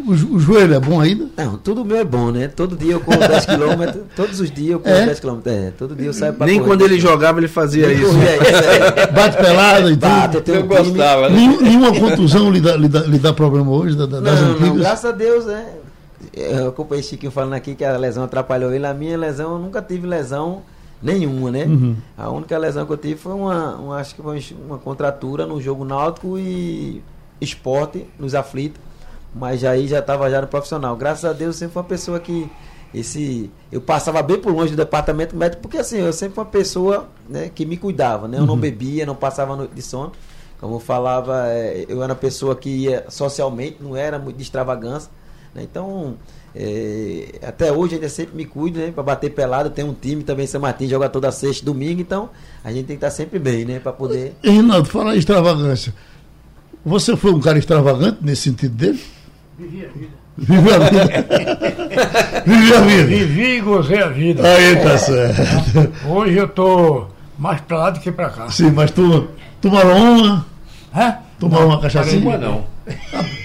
[0.06, 1.28] O, jo- o joelho é bom ainda?
[1.34, 2.46] Não, tudo meu é bom, né?
[2.46, 5.06] Todo dia eu corro 10 km, todos os dias eu corro É?
[5.06, 5.38] 10 km.
[5.46, 6.68] É, todo dia eu saio pra Nem correr.
[6.68, 8.06] quando ele jogava ele fazia Nem isso.
[8.12, 9.06] corria isso, é.
[9.12, 10.40] Bate pelada e eu tudo?
[10.42, 11.36] tenho Eu um time- gostava, né?
[11.36, 14.48] Nenhum- nenhuma contusão lhe dá, lhe dá, lhe dá problema hoje da- da- das Não,
[14.48, 14.76] não, antigas?
[14.78, 15.66] graças a Deus, né?
[16.34, 18.86] Eu acompanhei Chiquinho falando aqui que a lesão atrapalhou ele.
[18.86, 20.62] A minha lesão, eu nunca tive lesão
[21.02, 21.64] nenhuma, né?
[21.64, 21.96] Uhum.
[22.16, 25.60] A única lesão que eu tive foi uma, uma- acho que foi uma contratura no
[25.62, 27.02] jogo náutico e
[27.40, 28.80] esporte, nos aflitos.
[29.34, 30.96] Mas aí já estava já no profissional.
[30.96, 32.48] Graças a Deus, eu sempre fui uma pessoa que.
[32.94, 36.50] Esse, eu passava bem por longe do departamento médico, porque assim, eu sempre fui uma
[36.50, 38.38] pessoa né, que me cuidava, né?
[38.38, 40.12] Eu não bebia, não passava noite de sono.
[40.60, 44.42] Como eu falava, é, eu era uma pessoa que ia socialmente, não era muito de
[44.42, 45.10] extravagância.
[45.54, 45.62] né?
[45.62, 46.16] Então,
[46.54, 48.92] é, até hoje ainda sempre me cuido, né?
[48.92, 52.28] Para bater pelado, tem um time também, São Martin joga toda sexta domingo, então
[52.62, 53.80] a gente tem que estar sempre bem, né?
[53.80, 54.36] Para poder.
[54.42, 55.94] E, Rinaldo, fala em extravagância.
[56.84, 59.02] Você foi um cara extravagante nesse sentido dele?
[59.62, 60.12] Vivi a vida.
[60.36, 62.42] Viveu a vida.
[62.44, 63.04] Viveu a vida.
[63.04, 64.42] Vivi e gozei a vida.
[64.44, 65.92] Aí tá certo.
[66.08, 67.06] Hoje eu tô
[67.38, 68.50] mais pra lá do que pra cá.
[68.50, 69.28] Sim, mas tu
[69.60, 70.46] tomaram uma,
[70.94, 71.16] Hã?
[71.38, 72.20] tomaram uma cachaçinha?
[72.20, 72.64] Uma não.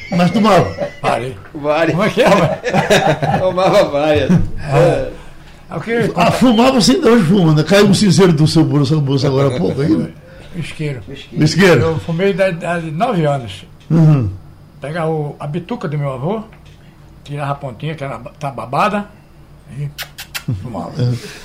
[0.09, 0.65] Mas tomaram.
[1.01, 1.35] Parei.
[1.53, 1.91] Várias.
[1.95, 2.29] Como é que é?
[3.39, 4.31] Tomava várias.
[4.31, 5.11] É.
[5.69, 6.11] É?
[6.15, 7.63] Ah, fumar você ainda hoje fuma, né?
[7.63, 10.09] Caiu um cinzeiro do seu bolso, seu bolso agora há pouco ainda.
[10.55, 11.01] Isqueiro.
[11.33, 11.81] Isqueiro.
[11.81, 13.65] Eu fumei idade de 9 anos.
[13.91, 14.29] Uhum.
[14.81, 16.43] Pegar o, a bituca do meu avô,
[17.23, 19.07] tirava a pontinha, que era tá babada,
[19.71, 19.89] e
[20.61, 20.91] fumava.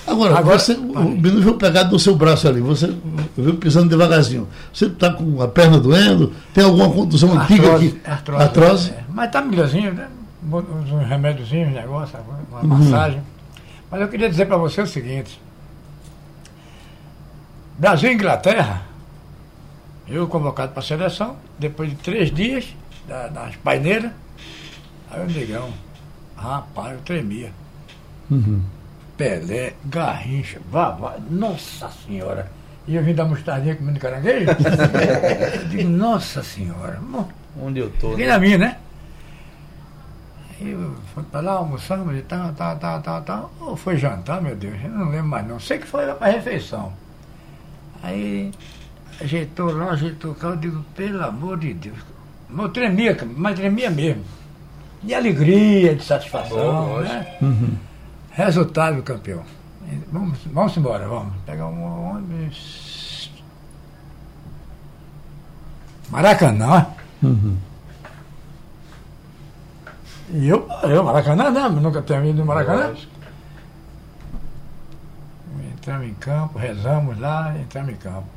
[0.06, 2.94] Agora, Agora- você, o menino veio pegado no seu braço ali, você
[3.36, 4.46] veio pisando devagarzinho.
[4.72, 6.32] Você está com a perna doendo?
[6.52, 8.00] Tem alguma contusão antiga aqui?
[8.06, 8.42] artrose.
[8.42, 8.90] Artrose?
[8.90, 10.08] É, mas tá melhorzinho, né?
[10.44, 12.18] uns uns remédiozinhos, um negócio,
[12.50, 12.66] uma Uhum.
[12.84, 13.22] massagem.
[13.90, 15.40] Mas eu queria dizer para você o seguinte.
[17.78, 18.82] Brasil e Inglaterra,
[20.06, 22.66] eu convocado para a seleção, depois de três dias
[23.06, 24.10] da- das paineiras,
[25.10, 25.72] aí o negão,
[26.36, 27.52] rapaz, eu tremia.
[28.30, 28.62] Uhum.
[29.16, 32.50] Pelé, Garrincha, Vavá, nossa senhora.
[32.86, 34.46] E eu vim da mostardinha comendo caranguejo?
[35.62, 37.28] eu digo, nossa senhora, bom,
[37.60, 38.10] Onde eu tô?
[38.10, 38.32] Fiquei né?
[38.32, 38.78] na minha, né?
[40.60, 43.52] Aí eu fui pra lá, almoçamos e tal, tal, tal, tal, tal.
[43.60, 45.60] Ou foi jantar, meu Deus, eu não lembro mais não.
[45.60, 46.92] Sei que foi pra refeição.
[48.02, 48.50] Aí
[49.20, 51.98] ajeitou lá, ajeitou cá, eu digo, pelo amor de Deus.
[52.56, 54.24] Eu tremia, mas tremia mesmo.
[55.02, 57.38] De alegria, de satisfação, Bom, né?
[58.30, 59.42] Resultado, campeão.
[60.10, 61.34] Vamos, vamos embora, vamos.
[61.44, 63.30] Pegar um ônibus.
[66.10, 66.86] Maracanã.
[67.22, 67.56] Uhum.
[70.30, 71.68] E eu, eu, Maracanã, né?
[71.68, 72.88] Nunca tinha ido no Maracanã.
[72.88, 73.12] Lógico.
[75.72, 78.28] Entramos em campo, rezamos lá, entramos em campo.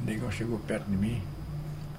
[0.00, 1.22] O negão chegou perto de mim.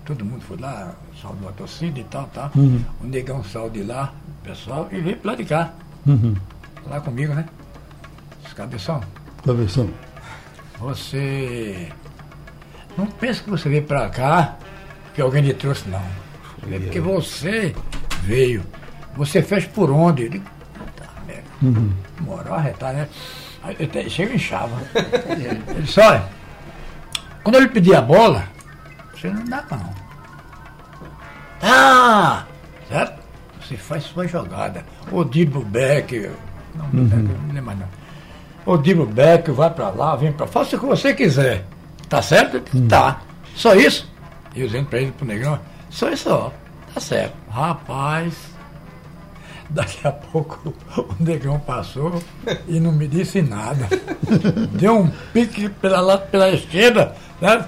[0.06, 2.52] Todo mundo foi lá, saudou a torcida e tal, tal.
[2.56, 2.80] Uhum.
[3.02, 5.74] O negão saiu de lá, o pessoal, e veio pra lá de cá.
[6.06, 6.36] Uhum.
[6.88, 7.46] Lá comigo, né?
[8.56, 9.02] Cabeção,
[9.46, 9.90] Cabeção.
[10.80, 11.90] você.
[12.98, 14.56] Não pensa que você veio pra cá,
[15.14, 16.00] que alguém lhe trouxe, não.
[16.72, 17.76] É porque você
[18.22, 18.64] veio.
[19.18, 20.24] Você fez por onde?
[20.24, 21.44] Eu digo, puta merda.
[21.62, 21.92] Uhum.
[22.22, 23.10] Moral arretar, né?
[23.64, 24.78] Aí eu te- chega e inchava.
[25.30, 26.24] Ele disse, olha,
[27.44, 28.46] quando ele pedir a bola,
[29.26, 29.94] você não dá não.
[31.62, 32.46] Ah!
[32.88, 33.22] Certo?
[33.62, 34.86] Você faz sua jogada.
[35.12, 36.30] O Dibro Beck,
[36.76, 37.04] não, não
[37.48, 37.88] lembro mais não.
[38.66, 41.66] O Dibro Beck vai pra lá, vem pra faça o que você quiser.
[42.10, 42.62] Tá certo?
[42.88, 43.22] Tá.
[43.56, 44.12] Só isso?
[44.54, 45.60] E eu dizendo pra ele, pro negão,
[45.90, 46.52] só isso, ó.
[46.94, 47.36] Tá certo.
[47.50, 48.34] Rapaz,
[49.70, 52.22] daqui a pouco o negão passou
[52.68, 53.88] e não me disse nada.
[54.74, 57.66] Deu um pique pela, lá, pela esquerda, né?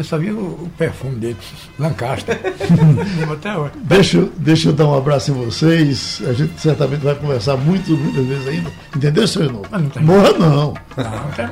[0.00, 1.36] Eu só vi o, o perfume dele,
[1.78, 2.40] Lancaster.
[3.30, 3.72] Até hoje.
[3.82, 6.22] Deixa, deixa eu dar um abraço em vocês.
[6.26, 8.70] A gente certamente vai conversar muito, muitas vezes ainda.
[8.96, 9.60] Entendeu, seu irmão?
[9.70, 10.74] Não Morra não.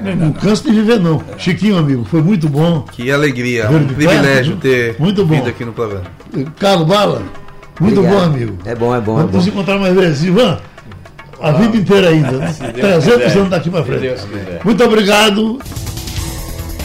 [0.02, 1.22] Não, não, canso de viver, não.
[1.36, 2.86] Chiquinho, amigo, foi muito bom.
[2.90, 5.34] Que alegria, um privilégio ter muito bom.
[5.34, 6.06] vindo aqui no programa.
[6.58, 7.22] Carlos Bala,
[7.78, 8.18] muito Obrigado.
[8.18, 8.58] bom, amigo.
[8.64, 9.16] É bom, é bom.
[9.16, 9.50] Vamos é nos bom.
[9.50, 10.24] encontrar mais vezes.
[10.24, 10.58] Ivan,
[11.38, 12.54] a ah, vida inteira ainda, né?
[12.72, 14.22] 300 anos daqui para frente.
[14.64, 15.58] Muito obrigado.